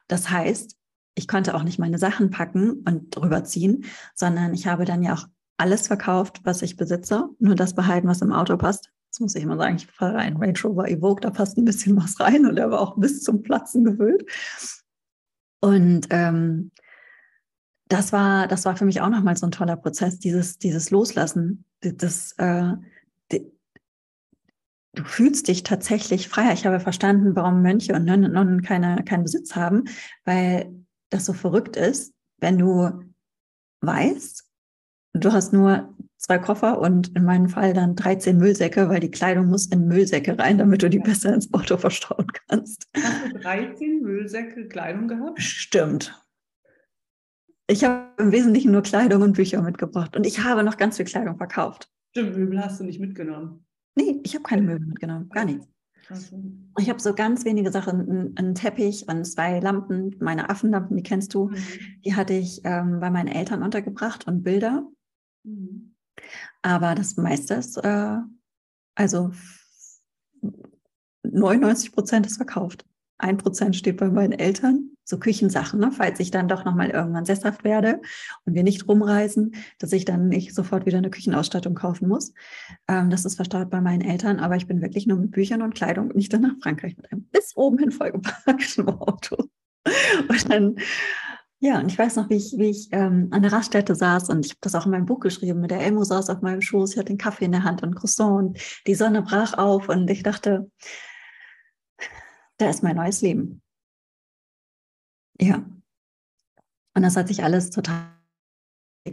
[0.08, 0.76] Das heißt,
[1.16, 5.14] ich konnte auch nicht meine Sachen packen und drüber ziehen, sondern ich habe dann ja
[5.14, 8.93] auch alles verkauft, was ich besitze, nur das behalten, was im Auto passt.
[9.14, 11.96] Das muss ich immer sagen, ich fahre einen Range Rover Evoque, da passt ein bisschen
[11.96, 14.28] was rein und der war auch bis zum Platzen gefüllt.
[15.62, 16.72] Und ähm,
[17.90, 21.64] das war, das war für mich auch nochmal so ein toller Prozess, dieses, dieses Loslassen.
[21.82, 22.74] Das, äh,
[24.96, 26.54] du fühlst dich tatsächlich freier.
[26.54, 29.84] Ich habe verstanden, warum Mönche und Nonnen keine, keinen Besitz haben,
[30.26, 30.74] weil
[31.12, 33.04] das so verrückt ist, wenn du
[33.82, 34.50] weißt,
[35.14, 39.48] du hast nur zwei Koffer und in meinem Fall dann 13 Müllsäcke, weil die Kleidung
[39.48, 42.88] muss in Müllsäcke rein, damit du die besser ins Auto verstauen kannst.
[42.96, 45.42] Hast du 13 Müllsäcke Kleidung gehabt?
[45.42, 46.20] Stimmt.
[47.68, 51.06] Ich habe im Wesentlichen nur Kleidung und Bücher mitgebracht und ich habe noch ganz viel
[51.06, 51.90] Kleidung verkauft.
[52.12, 53.66] Stimmt, Möbel hast du nicht mitgenommen.
[53.96, 55.68] Nee, ich habe keine Möbel mitgenommen, gar nichts.
[56.78, 61.34] Ich habe so ganz wenige Sachen, einen Teppich und zwei Lampen, meine Affenlampen, die kennst
[61.34, 61.56] du, mhm.
[62.04, 64.86] die hatte ich ähm, bei meinen Eltern untergebracht und Bilder.
[65.44, 65.93] Mhm.
[66.62, 68.18] Aber das meiste ist, äh,
[68.96, 69.32] also
[71.24, 72.86] 99 Prozent ist verkauft.
[73.18, 75.92] Ein Prozent steht bei meinen Eltern, so Küchensachen, ne?
[75.92, 78.02] falls ich dann doch nochmal irgendwann sesshaft werde
[78.46, 82.34] und wir nicht rumreisen, dass ich dann nicht sofort wieder eine Küchenausstattung kaufen muss.
[82.88, 85.76] Ähm, das ist verstaut bei meinen Eltern, aber ich bin wirklich nur mit Büchern und
[85.76, 89.50] Kleidung nicht dann nach Frankreich mit einem bis oben hin vollgepackten Auto.
[90.30, 90.76] Und dann
[91.64, 94.46] ja, und ich weiß noch, wie ich, wie ich ähm, an der Raststätte saß und
[94.46, 95.66] ich habe das auch in meinem Buch geschrieben.
[95.70, 98.38] Der Elmo saß auf meinem Schoß, ich hatte den Kaffee in der Hand und Croissant
[98.38, 100.70] und die Sonne brach auf und ich dachte,
[102.58, 103.62] da ist mein neues Leben.
[105.40, 105.64] Ja.
[106.96, 108.12] Und das hat sich alles total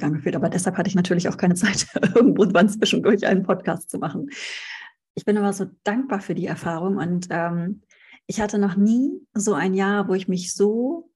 [0.00, 1.86] angefühlt, aber deshalb hatte ich natürlich auch keine Zeit,
[2.16, 4.28] irgendwann zwischendurch einen Podcast zu machen.
[5.14, 7.82] Ich bin aber so dankbar für die Erfahrung und ähm,
[8.26, 11.09] ich hatte noch nie so ein Jahr, wo ich mich so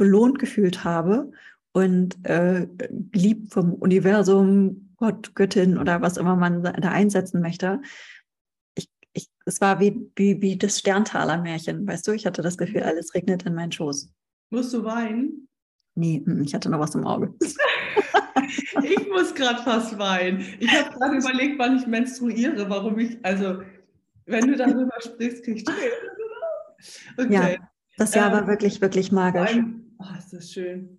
[0.00, 1.30] belohnt gefühlt habe
[1.72, 2.66] und äh,
[3.12, 7.82] geliebt vom Universum, Gott, Göttin oder was immer man da einsetzen möchte.
[8.74, 12.12] Ich, ich, es war wie, wie, wie das Sterntaler-Märchen, weißt du?
[12.12, 14.10] Ich hatte das Gefühl, alles regnet in meinen Schoß.
[14.48, 15.48] Musst du weinen?
[15.96, 17.34] Nee, ich hatte noch was im Auge.
[18.82, 20.42] ich muss gerade fast weinen.
[20.60, 23.60] Ich habe gerade überlegt, wann ich menstruiere, warum ich, also
[24.24, 25.64] wenn du darüber sprichst, kriege ich
[27.18, 27.34] Okay.
[27.34, 29.58] Ja, das Jahr ähm, war wirklich, wirklich magisch.
[30.00, 30.98] Oh, ist das schön.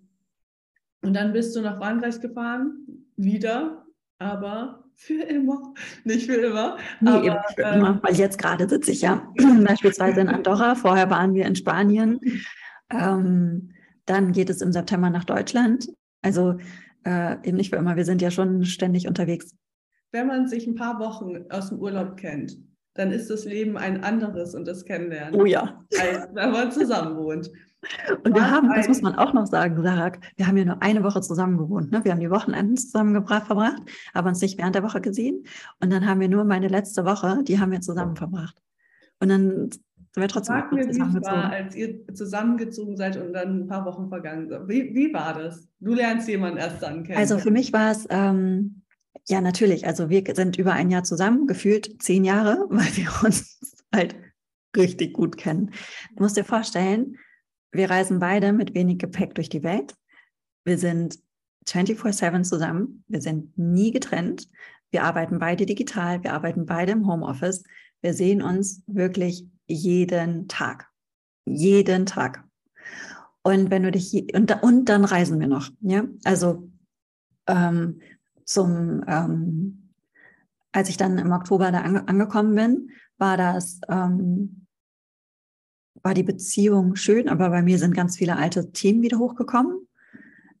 [1.02, 2.86] Und dann bist du nach Frankreich gefahren,
[3.16, 3.84] wieder,
[4.18, 5.74] aber für immer.
[6.04, 6.78] Nicht für immer.
[7.00, 9.28] Nee, aber, eben für äh, immer, weil jetzt gerade sitze ich ja
[9.66, 10.76] beispielsweise in Andorra.
[10.76, 12.20] Vorher waren wir in Spanien.
[12.90, 13.72] Ähm,
[14.06, 15.88] dann geht es im September nach Deutschland.
[16.22, 16.58] Also
[17.04, 19.56] äh, eben nicht für immer, wir sind ja schon ständig unterwegs.
[20.12, 22.58] Wenn man sich ein paar Wochen aus dem Urlaub kennt,
[22.94, 25.40] dann ist das Leben ein anderes und das Kennenlernen.
[25.40, 25.82] Oh ja.
[25.98, 27.50] Als wenn man zusammen wohnt.
[28.24, 31.02] Und wir haben, das muss man auch noch sagen, Sarah, wir haben ja nur eine
[31.02, 31.90] Woche zusammen gewohnt.
[31.90, 32.04] Ne?
[32.04, 33.82] Wir haben die Wochenenden zusammen verbracht,
[34.14, 35.44] aber uns nicht während der Woche gesehen.
[35.80, 38.62] Und dann haben wir nur meine letzte Woche, die haben wir zusammen verbracht.
[39.18, 39.82] Und dann sind
[40.14, 43.84] wir trotzdem Sag mir, wie es war, als ihr zusammengezogen seid und dann ein paar
[43.84, 44.68] Wochen vergangen sind.
[44.68, 45.68] Wie, wie war das?
[45.80, 47.18] Du lernst jemanden erst dann kennen.
[47.18, 48.82] Also für mich war es, ähm,
[49.28, 53.76] ja natürlich, also wir sind über ein Jahr zusammen, gefühlt zehn Jahre, weil wir uns
[53.94, 54.14] halt
[54.76, 55.70] richtig gut kennen.
[56.16, 57.16] Du musst dir vorstellen,
[57.72, 59.94] wir reisen beide mit wenig Gepäck durch die Welt.
[60.64, 61.18] Wir sind
[61.66, 63.04] 24-7 zusammen.
[63.08, 64.48] Wir sind nie getrennt.
[64.90, 66.22] Wir arbeiten beide digital.
[66.22, 67.64] Wir arbeiten beide im Homeoffice.
[68.02, 70.88] Wir sehen uns wirklich jeden Tag.
[71.46, 72.44] Jeden Tag.
[73.42, 75.70] Und wenn du dich, und, und dann reisen wir noch.
[75.80, 76.70] Ja, also
[77.46, 78.00] ähm,
[78.44, 79.94] zum, ähm,
[80.72, 84.61] als ich dann im Oktober da ange angekommen bin, war das ähm,
[86.02, 89.86] war die Beziehung schön, aber bei mir sind ganz viele alte Themen wieder hochgekommen.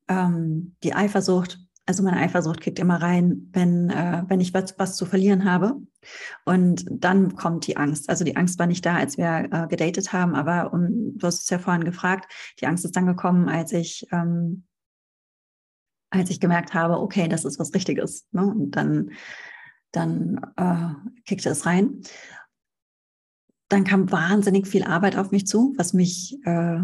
[0.08, 4.96] Ähm, die Eifersucht, also meine Eifersucht kickt immer rein, wenn, äh, wenn ich was, was
[4.96, 5.76] zu verlieren habe.
[6.44, 8.08] Und dann kommt die Angst.
[8.08, 11.42] Also die Angst war nicht da, als wir äh, gedatet haben, aber um, du hast
[11.42, 14.64] es ja vorhin gefragt, die Angst ist dann gekommen, als ich, ähm,
[16.10, 18.26] als ich gemerkt habe, okay, das ist was Richtiges.
[18.32, 18.42] Ne?
[18.46, 19.10] Und dann,
[19.90, 22.02] dann äh, kickte es rein
[23.72, 26.80] dann kam wahnsinnig viel Arbeit auf mich zu, was mich äh,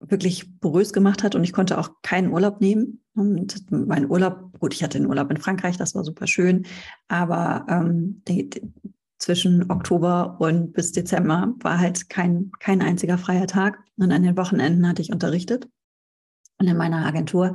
[0.00, 3.02] wirklich porös gemacht hat und ich konnte auch keinen Urlaub nehmen.
[3.14, 6.66] Und mein Urlaub, gut, ich hatte einen Urlaub in Frankreich, das war super schön,
[7.08, 8.72] aber ähm, die, die,
[9.18, 13.78] zwischen Oktober und bis Dezember war halt kein, kein einziger freier Tag.
[13.96, 15.68] Und an den Wochenenden hatte ich unterrichtet.
[16.58, 17.54] Und in meiner Agentur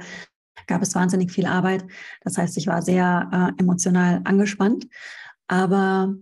[0.65, 1.85] gab es wahnsinnig viel Arbeit.
[2.21, 4.87] Das heißt, ich war sehr äh, emotional angespannt.
[5.47, 6.15] Aber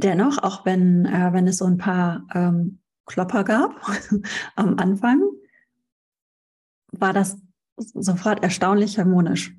[0.00, 3.80] dennoch, auch wenn, äh, wenn es so ein paar ähm, Klopper gab
[4.56, 5.22] am Anfang,
[6.92, 7.36] war das
[7.76, 9.54] sofort erstaunlich harmonisch.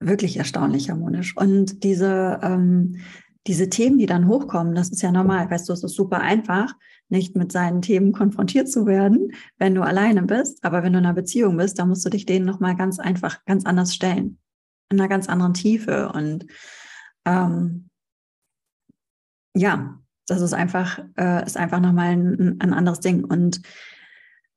[0.00, 1.36] Wirklich erstaunlich harmonisch.
[1.36, 2.96] Und diese, ähm,
[3.46, 6.74] diese Themen, die dann hochkommen, das ist ja normal, weißt du, es ist super einfach,
[7.08, 10.64] nicht mit seinen Themen konfrontiert zu werden, wenn du alleine bist.
[10.64, 13.44] Aber wenn du in einer Beziehung bist, dann musst du dich denen nochmal ganz einfach,
[13.44, 14.38] ganz anders stellen.
[14.90, 16.10] In einer ganz anderen Tiefe.
[16.12, 16.46] Und
[17.24, 17.89] ähm,
[19.54, 23.24] ja, das ist einfach, äh, ist einfach nochmal ein, ein anderes Ding.
[23.24, 23.62] Und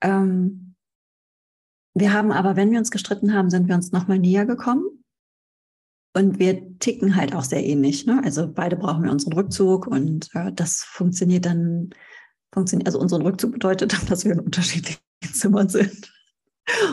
[0.01, 0.75] ähm,
[1.95, 5.03] wir haben aber, wenn wir uns gestritten haben, sind wir uns nochmal näher gekommen.
[6.15, 8.06] Und wir ticken halt auch sehr ähnlich.
[8.06, 8.21] Ne?
[8.23, 11.89] Also beide brauchen wir unseren Rückzug und äh, das funktioniert dann,
[12.53, 15.01] funktioniert, also unseren Rückzug bedeutet dann, dass wir in unterschiedlichen
[15.34, 16.12] Zimmern sind.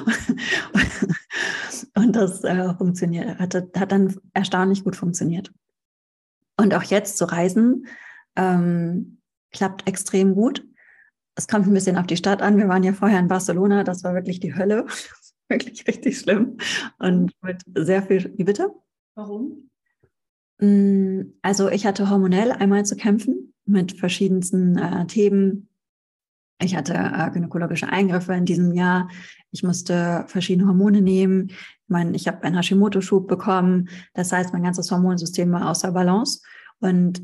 [1.95, 5.53] und das äh, funktioniert, hat, hat dann erstaunlich gut funktioniert.
[6.61, 7.87] Und auch jetzt zu reisen
[8.37, 9.19] ähm,
[9.51, 10.63] klappt extrem gut.
[11.35, 12.59] Es kommt ein bisschen auf die Stadt an.
[12.59, 13.83] Wir waren ja vorher in Barcelona.
[13.83, 14.85] Das war wirklich die Hölle.
[15.49, 16.59] wirklich richtig schlimm.
[16.99, 18.35] Und mit sehr viel.
[18.37, 18.69] Wie bitte?
[19.15, 19.71] Warum?
[20.59, 25.71] Mm, also ich hatte hormonell einmal zu kämpfen mit verschiedensten äh, Themen.
[26.63, 29.09] Ich hatte äh, gynäkologische Eingriffe in diesem Jahr.
[29.51, 31.49] Ich musste verschiedene Hormone nehmen.
[31.49, 33.89] Ich meine, ich habe einen Hashimoto-Schub bekommen.
[34.13, 36.43] Das heißt, mein ganzes Hormonsystem war außer Balance.
[36.81, 37.23] Und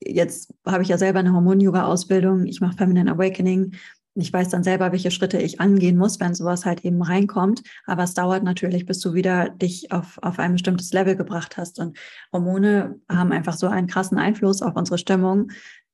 [0.00, 2.46] jetzt habe ich ja selber eine Hormon-Yoga-Ausbildung.
[2.46, 3.74] Ich mache Feminine Awakening.
[4.14, 7.62] Ich weiß dann selber, welche Schritte ich angehen muss, wenn sowas halt eben reinkommt.
[7.86, 11.78] Aber es dauert natürlich, bis du wieder dich auf, auf ein bestimmtes Level gebracht hast.
[11.78, 11.98] Und
[12.32, 15.50] Hormone haben einfach so einen krassen Einfluss auf unsere Stimmung.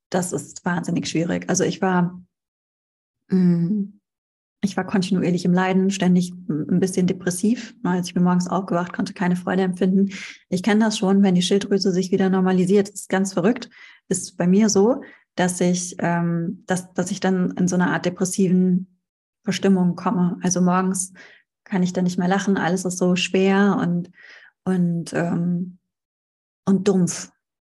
[0.09, 1.49] Das ist wahnsinnig schwierig.
[1.49, 2.21] Also ich war,
[3.29, 3.99] mh, mm,
[4.63, 7.75] ich war kontinuierlich im Leiden, ständig ein bisschen depressiv.
[7.83, 10.09] Als ich bin morgens aufgewacht, konnte keine Freude empfinden.
[10.49, 12.87] Ich kenne das schon, wenn die Schilddrüse sich wieder normalisiert.
[12.87, 13.69] Das ist ganz verrückt.
[14.07, 15.01] Ist bei mir so,
[15.35, 18.99] dass ich, ähm, dass, dass ich dann in so eine Art depressiven
[19.43, 20.37] Verstimmung komme.
[20.41, 21.13] Also morgens
[21.65, 24.11] kann ich dann nicht mehr lachen, alles ist so schwer und,
[24.63, 25.77] und, ähm,
[26.65, 27.31] und dumpf,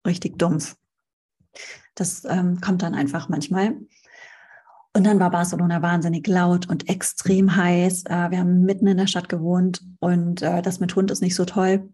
[0.05, 0.77] richtig dumpf.
[1.95, 3.75] Das ähm, kommt dann einfach manchmal.
[4.97, 8.05] Und dann war Barcelona wahnsinnig laut und extrem heiß.
[8.05, 11.35] Äh, wir haben mitten in der Stadt gewohnt und äh, das mit Hund ist nicht
[11.35, 11.87] so toll.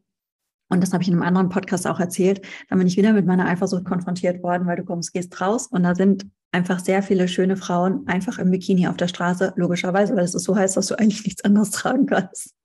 [0.69, 2.41] Und das habe ich in einem anderen Podcast auch erzählt.
[2.69, 5.83] Da bin ich wieder mit meiner Eifersucht konfrontiert worden, weil du kommst, gehst raus und
[5.83, 10.23] da sind einfach sehr viele schöne Frauen einfach im Bikini auf der Straße, logischerweise, weil
[10.23, 12.55] es ist so heiß, dass du eigentlich nichts anderes tragen kannst.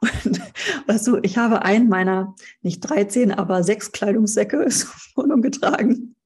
[0.00, 0.42] Und
[0.88, 6.16] weißt du, ich habe einen meiner, nicht 13, aber sechs Kleidungssäcke zur Wohnung getragen.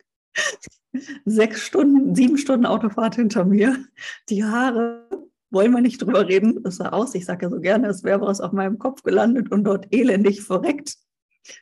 [1.24, 3.85] Sechs Stunden, sieben Stunden Autofahrt hinter mir.
[4.29, 5.09] Die Haare,
[5.51, 6.64] wollen wir nicht drüber reden.
[6.64, 9.51] Es sah aus, ich sage ja so gerne, es wäre was auf meinem Kopf gelandet
[9.51, 10.96] und dort elendig verreckt.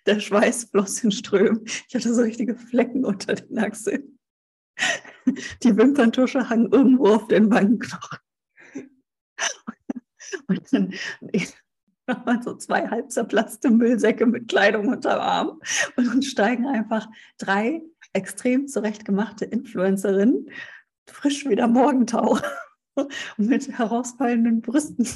[0.07, 1.63] Der Schweiß floss in Strömen.
[1.89, 4.19] Ich hatte so richtige Flecken unter den Achseln.
[5.63, 8.19] Die Wimperntusche hang irgendwo auf den Wangenknochen.
[10.49, 10.93] Und dann
[12.07, 15.61] nochmal so zwei halb zerplatzte Müllsäcke mit Kleidung unterm Arm.
[15.97, 17.09] Und dann steigen einfach
[17.39, 20.51] drei extrem zurechtgemachte Influencerinnen
[21.09, 22.39] frisch wie der Morgentau
[23.37, 25.09] mit herausfallenden Brüsten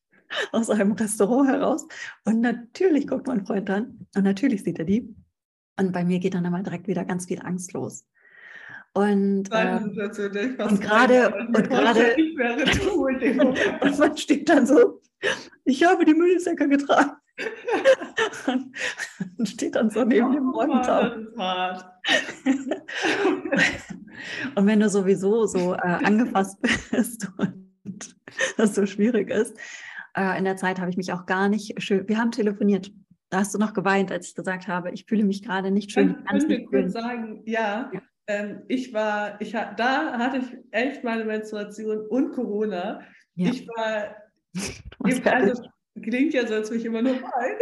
[0.52, 1.86] aus einem Restaurant heraus.
[2.24, 5.14] Und natürlich guckt mein Freund dann und natürlich sieht er die.
[5.78, 8.04] Und bei mir geht dann immer direkt wieder ganz viel Angst los.
[8.94, 12.16] Und, äh, und gerade und gerade
[13.80, 15.00] und man steht dann so,
[15.64, 17.12] ich habe die Müllsäcke getragen.
[18.48, 21.02] Und steht dann so neben oh, dem Morgentau.
[24.54, 26.58] und wenn du sowieso so äh, angefasst
[26.90, 28.16] bist und
[28.56, 29.56] das so schwierig ist,
[30.16, 32.08] äh, in der Zeit habe ich mich auch gar nicht schön.
[32.08, 32.92] Wir haben telefoniert.
[33.30, 36.24] Da hast du noch geweint, als ich gesagt habe, ich fühle mich gerade nicht schön.
[36.32, 38.00] Ich kann kurz sagen, ja, ja.
[38.26, 43.00] Ähm, ich war, ich da hatte ich echt meine Menstruation und Corona.
[43.34, 43.50] Ja.
[43.50, 44.16] Ich war,
[45.32, 45.62] also,
[46.02, 47.58] klingt ja so, als würde ich immer nur weinen.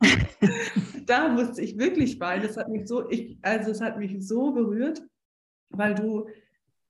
[1.06, 2.42] da musste ich wirklich weinen.
[2.42, 5.02] Das hat mich so, ich, also es hat mich so berührt,
[5.70, 6.28] weil du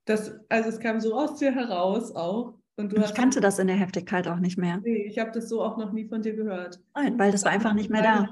[0.05, 2.55] das, also es kam so aus dir heraus auch.
[2.77, 4.81] Und du ich kannte das in der Heftigkeit auch nicht mehr.
[4.83, 6.79] Nee, ich habe das so auch noch nie von dir gehört.
[6.93, 8.29] Nein, weil das, war einfach nicht mehr da.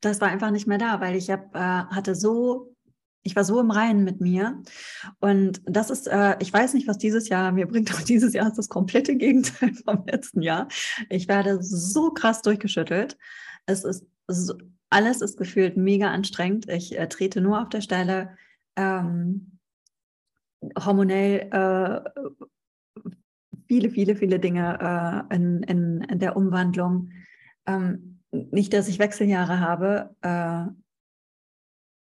[0.00, 2.71] Das war einfach nicht mehr da, weil ich hab, äh, hatte so,
[3.22, 4.62] ich war so im Reinen mit mir.
[5.20, 8.48] Und das ist, äh, ich weiß nicht, was dieses Jahr mir bringt, aber dieses Jahr
[8.48, 10.68] ist das komplette Gegenteil vom letzten Jahr.
[11.08, 13.16] Ich werde so krass durchgeschüttelt.
[13.66, 14.54] Es ist so,
[14.90, 16.68] alles ist gefühlt mega anstrengend.
[16.68, 18.36] Ich äh, trete nur auf der Stelle.
[18.76, 19.58] Ähm,
[20.84, 23.10] hormonell äh,
[23.66, 27.10] viele, viele, viele Dinge äh, in, in, in, der Umwandlung.
[27.66, 30.72] Ähm, nicht, dass ich Wechseljahre habe, äh,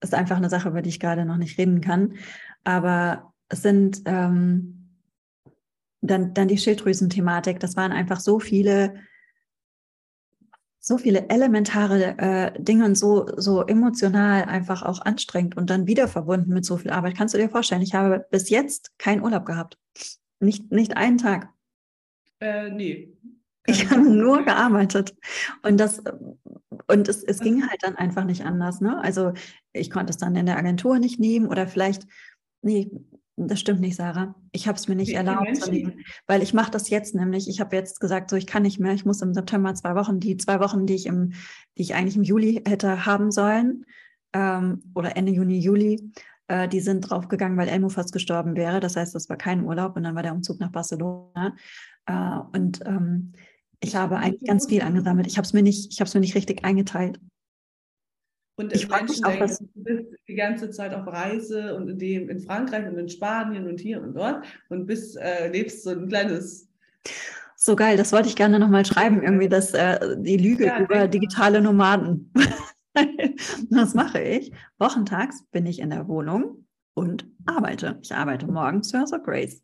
[0.04, 2.14] ist einfach eine Sache, über die ich gerade noch nicht reden kann.
[2.62, 4.84] Aber es sind ähm,
[6.00, 7.60] dann, dann die Schilddrüsenthematik.
[7.60, 8.94] Das waren einfach so viele,
[10.78, 16.08] so viele elementare äh, Dinge und so, so emotional einfach auch anstrengend und dann wieder
[16.08, 17.16] verbunden mit so viel Arbeit.
[17.16, 19.78] Kannst du dir vorstellen, ich habe bis jetzt keinen Urlaub gehabt.
[20.40, 21.48] Nicht, nicht einen Tag.
[22.40, 23.13] Äh, nee.
[23.66, 25.16] Ich habe nur gearbeitet.
[25.62, 26.02] Und das,
[26.86, 28.80] und es, es ging halt dann einfach nicht anders.
[28.80, 29.00] Ne?
[29.02, 29.32] Also
[29.72, 32.06] ich konnte es dann in der Agentur nicht nehmen oder vielleicht,
[32.62, 32.90] nee,
[33.36, 34.34] das stimmt nicht, Sarah.
[34.52, 37.48] Ich habe es mir nicht Wie erlaubt zu nehmen, weil ich mache das jetzt nämlich.
[37.48, 38.92] Ich habe jetzt gesagt, so ich kann nicht mehr.
[38.92, 41.32] Ich muss im September zwei Wochen, die zwei Wochen, die ich im,
[41.76, 43.86] die ich eigentlich im Juli hätte haben sollen
[44.32, 46.12] ähm, oder Ende Juni, Juli,
[46.46, 48.78] äh, die sind draufgegangen, weil Elmo fast gestorben wäre.
[48.78, 51.56] Das heißt, das war kein Urlaub und dann war der Umzug nach Barcelona.
[52.06, 53.32] Äh, und ähm,
[53.84, 55.26] ich habe eigentlich ganz viel angesammelt.
[55.26, 57.20] Ich habe es mir nicht, ich habe es mir nicht richtig eingeteilt.
[58.56, 62.28] Und ich mich auch, dass du bist die ganze Zeit auf Reise und in, dem,
[62.30, 66.08] in Frankreich und in Spanien und hier und dort und bist, äh, lebst so ein
[66.08, 66.68] kleines.
[67.56, 71.08] So geil, das wollte ich gerne nochmal schreiben, irgendwie das, äh, die Lüge ja, über
[71.08, 72.32] digitale Nomaden.
[73.70, 74.52] das mache ich.
[74.78, 77.98] Wochentags bin ich in der Wohnung und arbeite.
[78.02, 79.62] Ich arbeite morgens für House of Grace.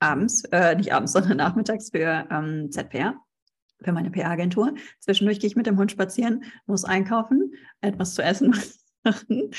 [0.00, 3.14] Abends, äh, nicht abends, sondern nachmittags für ähm, ZPR,
[3.80, 4.74] für meine PR-Agentur.
[5.00, 8.50] Zwischendurch gehe ich mit dem Hund spazieren, muss einkaufen, etwas zu essen
[9.04, 9.50] machen.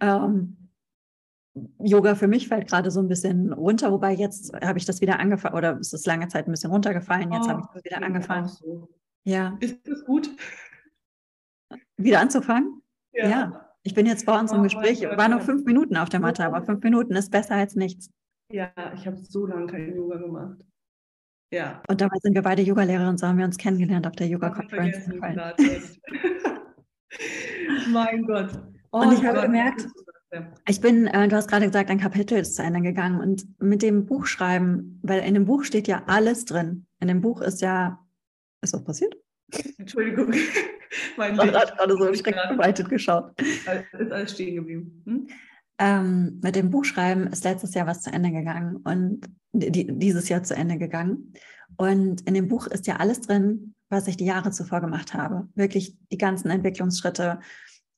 [0.00, 0.56] ähm,
[1.78, 5.18] Yoga für mich fällt gerade so ein bisschen runter, wobei jetzt habe ich das wieder
[5.18, 8.02] angefangen, oder es ist lange Zeit ein bisschen runtergefallen, jetzt oh, habe ich das wieder
[8.02, 8.48] angefangen.
[8.48, 8.88] So.
[9.24, 9.56] Ja.
[9.60, 10.30] Ist das gut?
[11.96, 12.82] Wieder anzufangen?
[13.12, 13.28] Ja.
[13.28, 13.66] ja.
[13.82, 16.44] Ich bin jetzt bei uns im oh, Gespräch, war noch fünf Minuten auf der Matte,
[16.44, 18.10] aber fünf Minuten ist besser als nichts.
[18.52, 20.64] Ja, ich habe so lange kein Yoga gemacht.
[21.50, 21.82] Ja.
[21.88, 25.08] Und dabei sind wir beide Yogalehrer und so haben wir uns kennengelernt auf der Yoga-Conference.
[27.88, 28.50] mein Gott.
[28.92, 29.86] Oh, und ich habe gemerkt,
[30.68, 33.82] ich bin, äh, du hast gerade gesagt, ein Kapitel ist zu Ende gegangen und mit
[33.82, 36.86] dem Buchschreiben, weil in dem Buch steht ja alles drin.
[37.00, 37.98] In dem Buch ist ja,
[38.62, 39.16] ist was passiert?
[39.78, 40.32] Entschuldigung.
[41.16, 43.32] mein ich habe gerade so schrecklich geschaut.
[43.40, 45.02] Ist alles stehen geblieben.
[45.04, 45.28] Hm?
[45.80, 50.42] Ähm, mit dem Buchschreiben ist letztes Jahr was zu Ende gegangen und die, dieses Jahr
[50.42, 51.32] zu Ende gegangen.
[51.76, 55.48] Und in dem Buch ist ja alles drin, was ich die Jahre zuvor gemacht habe.
[55.54, 57.40] Wirklich die ganzen Entwicklungsschritte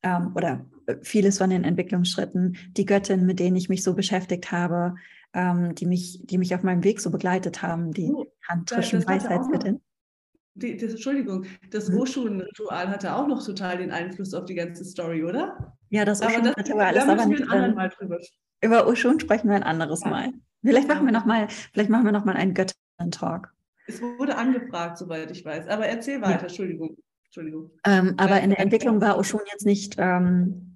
[0.05, 0.64] ähm, oder
[1.03, 4.95] vieles von den Entwicklungsschritten, die Göttin, mit denen ich mich so beschäftigt habe,
[5.35, 9.80] ähm, die, mich, die mich auf meinem Weg so begleitet haben, die oh, tantrischen Weisheitsgöttin
[10.55, 11.98] die, das, Entschuldigung, das mhm.
[11.98, 15.74] Oshun-Ritual hatte auch noch total den Einfluss auf die ganze Story, oder?
[15.90, 17.74] Ja, das Oshun-Ritual ist aber nicht drin.
[17.74, 18.18] Mal drüber.
[18.62, 20.11] über Oshun sprechen wir ein anderes ja.
[20.11, 20.32] Mal.
[20.62, 23.53] Vielleicht machen wir noch mal, vielleicht machen wir noch mal einen Göttern-Talk.
[23.86, 25.68] Es wurde angefragt, soweit ich weiß.
[25.68, 26.42] Aber erzähl weiter, ja.
[26.42, 26.96] Entschuldigung.
[27.24, 27.70] Entschuldigung.
[27.84, 30.72] Ähm, aber in der Entwicklung war Oshun jetzt nicht ähm,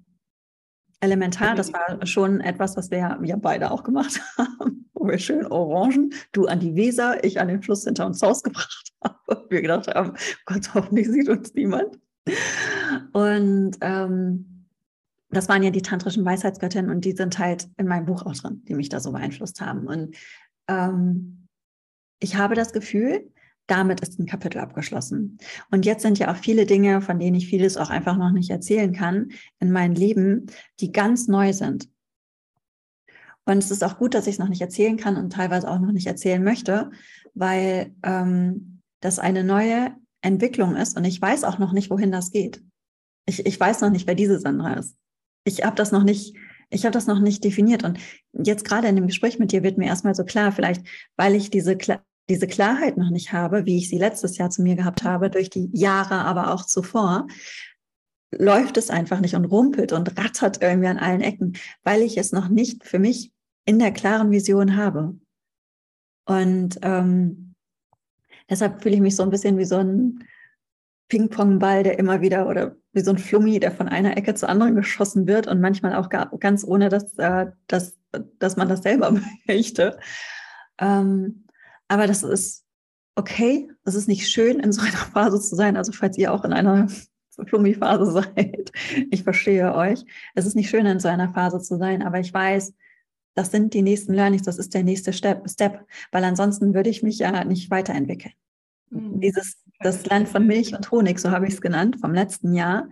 [0.99, 1.55] elementar.
[1.55, 6.13] Das war schon etwas, was wir ja beide auch gemacht haben, wo wir schön Orangen,
[6.31, 9.43] du an die Weser, ich an den Fluss hinter uns Haus gebracht haben.
[9.49, 10.13] Wir gedacht haben,
[10.45, 11.99] Gott, hoffentlich sieht uns niemand.
[13.13, 14.65] Und ähm,
[15.29, 18.63] das waren ja die tantrischen Weisheitsgöttinnen und die sind halt in meinem Buch auch drin,
[18.67, 19.87] die mich da so beeinflusst haben.
[19.87, 20.15] Und
[20.67, 21.47] ähm,
[22.19, 23.29] ich habe das Gefühl,
[23.67, 25.37] damit ist ein Kapitel abgeschlossen.
[25.71, 28.49] Und jetzt sind ja auch viele Dinge, von denen ich vieles auch einfach noch nicht
[28.49, 30.47] erzählen kann, in meinem Leben,
[30.79, 31.89] die ganz neu sind.
[33.45, 35.79] Und es ist auch gut, dass ich es noch nicht erzählen kann und teilweise auch
[35.79, 36.91] noch nicht erzählen möchte,
[37.33, 42.31] weil ähm, das eine neue Entwicklung ist und ich weiß auch noch nicht, wohin das
[42.31, 42.61] geht.
[43.25, 44.95] Ich, ich weiß noch nicht, wer diese Sandra ist.
[45.45, 46.35] Ich habe das noch nicht,
[46.69, 47.83] ich habe das noch nicht definiert.
[47.83, 47.99] Und
[48.33, 51.49] jetzt gerade in dem Gespräch mit dir wird mir erstmal so klar, vielleicht weil ich
[51.49, 51.77] diese
[52.29, 55.49] diese Klarheit noch nicht habe, wie ich sie letztes Jahr zu mir gehabt habe, durch
[55.49, 57.27] die Jahre, aber auch zuvor,
[58.31, 61.53] läuft es einfach nicht und rumpelt und rattert irgendwie an allen Ecken,
[61.83, 63.31] weil ich es noch nicht für mich
[63.65, 65.15] in der klaren Vision habe.
[66.25, 67.55] Und ähm,
[68.49, 70.25] deshalb fühle ich mich so ein bisschen wie so ein
[71.09, 74.75] Ping-Pong-Ball, der immer wieder oder wie so ein Flummi, der von einer Ecke zur anderen
[74.75, 77.97] geschossen wird und manchmal auch gar, ganz ohne, dass, äh, dass,
[78.39, 79.17] dass man das selber
[79.47, 79.97] möchte.
[80.79, 81.46] Ähm,
[81.87, 82.65] aber das ist
[83.15, 83.69] okay.
[83.83, 85.77] Es ist nicht schön, in so einer Phase zu sein.
[85.77, 86.87] Also falls ihr auch in einer
[87.45, 88.71] Flummi-Phase seid,
[89.11, 90.03] ich verstehe euch.
[90.35, 92.73] Es ist nicht schön, in so einer Phase zu sein, aber ich weiß,
[93.35, 97.03] das sind die nächsten Learnings, das ist der nächste Step, Step weil ansonsten würde ich
[97.03, 98.33] mich ja nicht weiterentwickeln.
[98.89, 99.21] Mhm.
[99.21, 102.89] Dieses, das Land von Milch und Honig, so habe ich es genannt, vom letzten Jahr,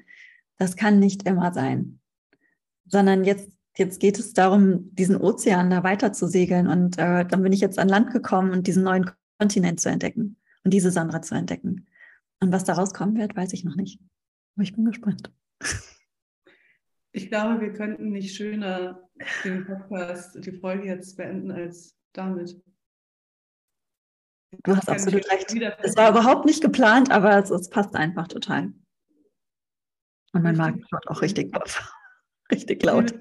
[0.58, 2.00] das kann nicht immer sein.
[2.86, 6.68] Sondern jetzt jetzt geht es darum, diesen Ozean da weiter zu segeln.
[6.68, 9.10] Und äh, dann bin ich jetzt an Land gekommen und diesen neuen
[9.40, 11.88] Kontinent zu entdecken und diese Sandra zu entdecken.
[12.40, 14.00] Und was da rauskommen wird, weiß ich noch nicht.
[14.56, 15.32] Aber ich bin gespannt.
[17.18, 19.08] Ich glaube, wir könnten nicht schöner
[19.46, 22.62] den Podcast, die Folge jetzt beenden als damit.
[24.64, 25.56] Du hast absolut recht.
[25.82, 28.74] Es war überhaupt nicht geplant, aber es, es passt einfach total.
[30.34, 31.56] Und mein Magen knurrt auch richtig,
[32.52, 33.14] richtig laut.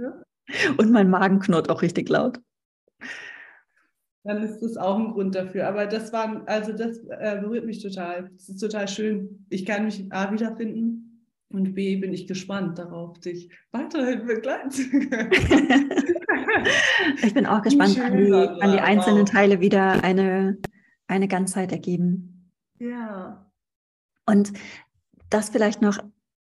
[0.77, 2.41] Und mein Magen knurrt auch richtig laut.
[4.25, 5.69] Dann ist das auch ein Grund dafür.
[5.69, 8.31] Aber das war, also das äh, berührt mich total.
[8.35, 9.47] Das ist total schön.
[9.51, 11.05] Ich kann mich A wiederfinden
[11.51, 15.31] und B bin ich gespannt darauf, dich weiterhin begleiten zu können.
[17.23, 20.59] ich bin auch gespannt, wann die, an die einzelnen Teile wieder eine,
[21.07, 22.51] eine Ganzheit ergeben.
[22.79, 23.51] Ja.
[24.27, 24.53] Und
[25.29, 25.99] das vielleicht noch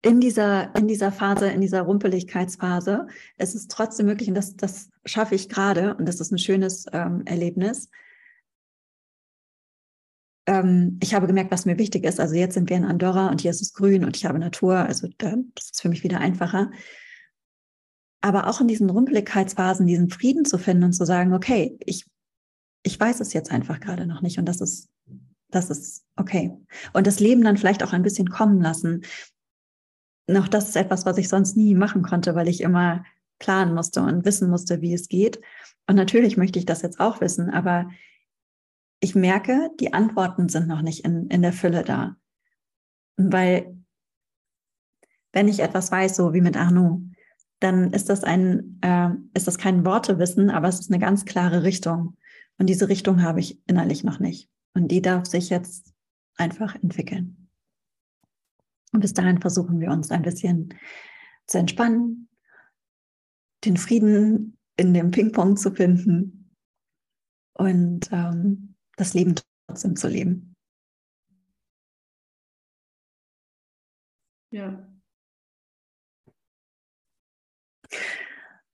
[0.02, 4.90] in dieser, in dieser Phase, in dieser Rumpeligkeitsphase, es ist trotzdem möglich, und das, das
[5.04, 7.90] schaffe ich gerade, und das ist ein schönes ähm, Erlebnis.
[10.46, 12.18] Ähm, ich habe gemerkt, was mir wichtig ist.
[12.18, 14.76] Also jetzt sind wir in Andorra und hier ist es grün und ich habe Natur,
[14.76, 16.70] also da, das ist für mich wieder einfacher.
[18.22, 22.06] Aber auch in diesen Rumpeligkeitsphasen, diesen Frieden zu finden und zu sagen, okay, ich,
[22.82, 24.88] ich weiß es jetzt einfach gerade noch nicht und das ist
[25.50, 26.56] das ist okay.
[26.92, 29.02] Und das Leben dann vielleicht auch ein bisschen kommen lassen
[30.32, 33.04] noch das ist etwas, was ich sonst nie machen konnte, weil ich immer
[33.38, 35.40] planen musste und wissen musste, wie es geht.
[35.86, 37.90] Und natürlich möchte ich das jetzt auch wissen, aber
[39.00, 42.16] ich merke, die Antworten sind noch nicht in, in der Fülle da.
[43.16, 43.76] Weil
[45.32, 47.00] wenn ich etwas weiß, so wie mit Arnaud,
[47.60, 51.62] dann ist das ein, äh, ist das kein Wortewissen, aber es ist eine ganz klare
[51.62, 52.16] Richtung.
[52.58, 54.50] Und diese Richtung habe ich innerlich noch nicht.
[54.74, 55.94] Und die darf sich jetzt
[56.36, 57.39] einfach entwickeln.
[58.92, 60.74] Und bis dahin versuchen wir uns ein bisschen
[61.46, 62.28] zu entspannen,
[63.64, 66.56] den Frieden in dem Ping-Pong zu finden
[67.54, 69.34] und ähm, das Leben
[69.66, 70.56] trotzdem zu leben.
[74.50, 74.86] Ja.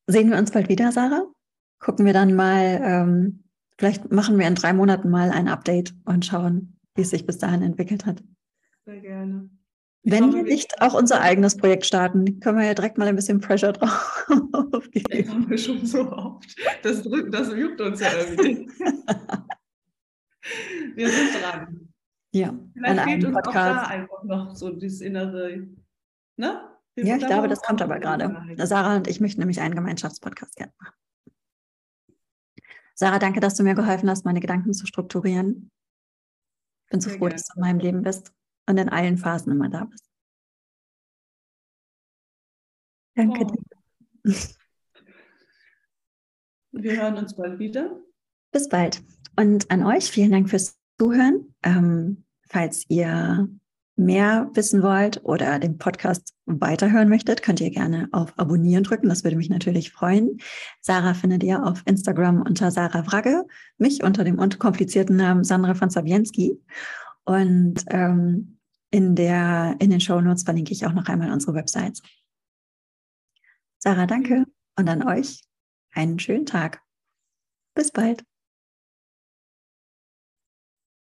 [0.06, 1.26] Sehen wir uns bald wieder, Sarah?
[1.80, 3.44] Gucken wir dann mal, ähm,
[3.78, 7.38] vielleicht machen wir in drei Monaten mal ein Update und schauen, wie es sich bis
[7.38, 8.22] dahin entwickelt hat.
[8.84, 9.50] Sehr gerne.
[10.08, 13.40] Wenn wir nicht auch unser eigenes Projekt starten, können wir ja direkt mal ein bisschen
[13.40, 14.28] Pressure drauf
[14.92, 15.04] geben.
[15.10, 16.54] Das haben wir schon so oft.
[16.84, 18.68] Das, drückt, das juckt uns ja irgendwie.
[20.94, 21.88] wir sind dran.
[22.32, 23.56] Ja, Vielleicht fehlt uns Podcast.
[23.56, 25.66] auch da einfach noch so dieses innere,
[26.36, 26.70] ne?
[26.94, 28.32] ja, ich glaube, das kommt aber gerade.
[28.64, 30.94] Sarah und ich möchten nämlich einen Gemeinschaftspodcast gerne machen.
[32.94, 35.72] Sarah, danke, dass du mir geholfen hast, meine Gedanken zu strukturieren.
[36.84, 37.34] Ich bin so Sehr froh, gerne.
[37.34, 38.32] dass du in meinem Leben bist
[38.66, 40.04] und in allen Phasen immer da bist.
[43.14, 43.54] Danke oh.
[44.24, 44.34] dir.
[46.72, 47.98] Wir hören uns bald wieder.
[48.52, 49.02] Bis bald.
[49.36, 51.54] Und an euch vielen Dank fürs Zuhören.
[51.62, 53.48] Ähm, falls ihr
[53.96, 59.08] mehr wissen wollt oder den Podcast weiterhören möchtet, könnt ihr gerne auf Abonnieren drücken.
[59.08, 60.38] Das würde mich natürlich freuen.
[60.82, 63.44] Sarah findet ihr auf Instagram unter Sarah Wragge,
[63.78, 66.60] mich unter dem unkomplizierten Namen Sandra von Sabienski.
[67.24, 68.55] Und ähm,
[68.96, 72.00] in, der, in den Show Notes verlinke ich auch noch einmal unsere Websites.
[73.76, 74.46] Sarah, danke
[74.78, 75.42] und an euch
[75.92, 76.80] einen schönen Tag.
[77.74, 78.24] Bis bald.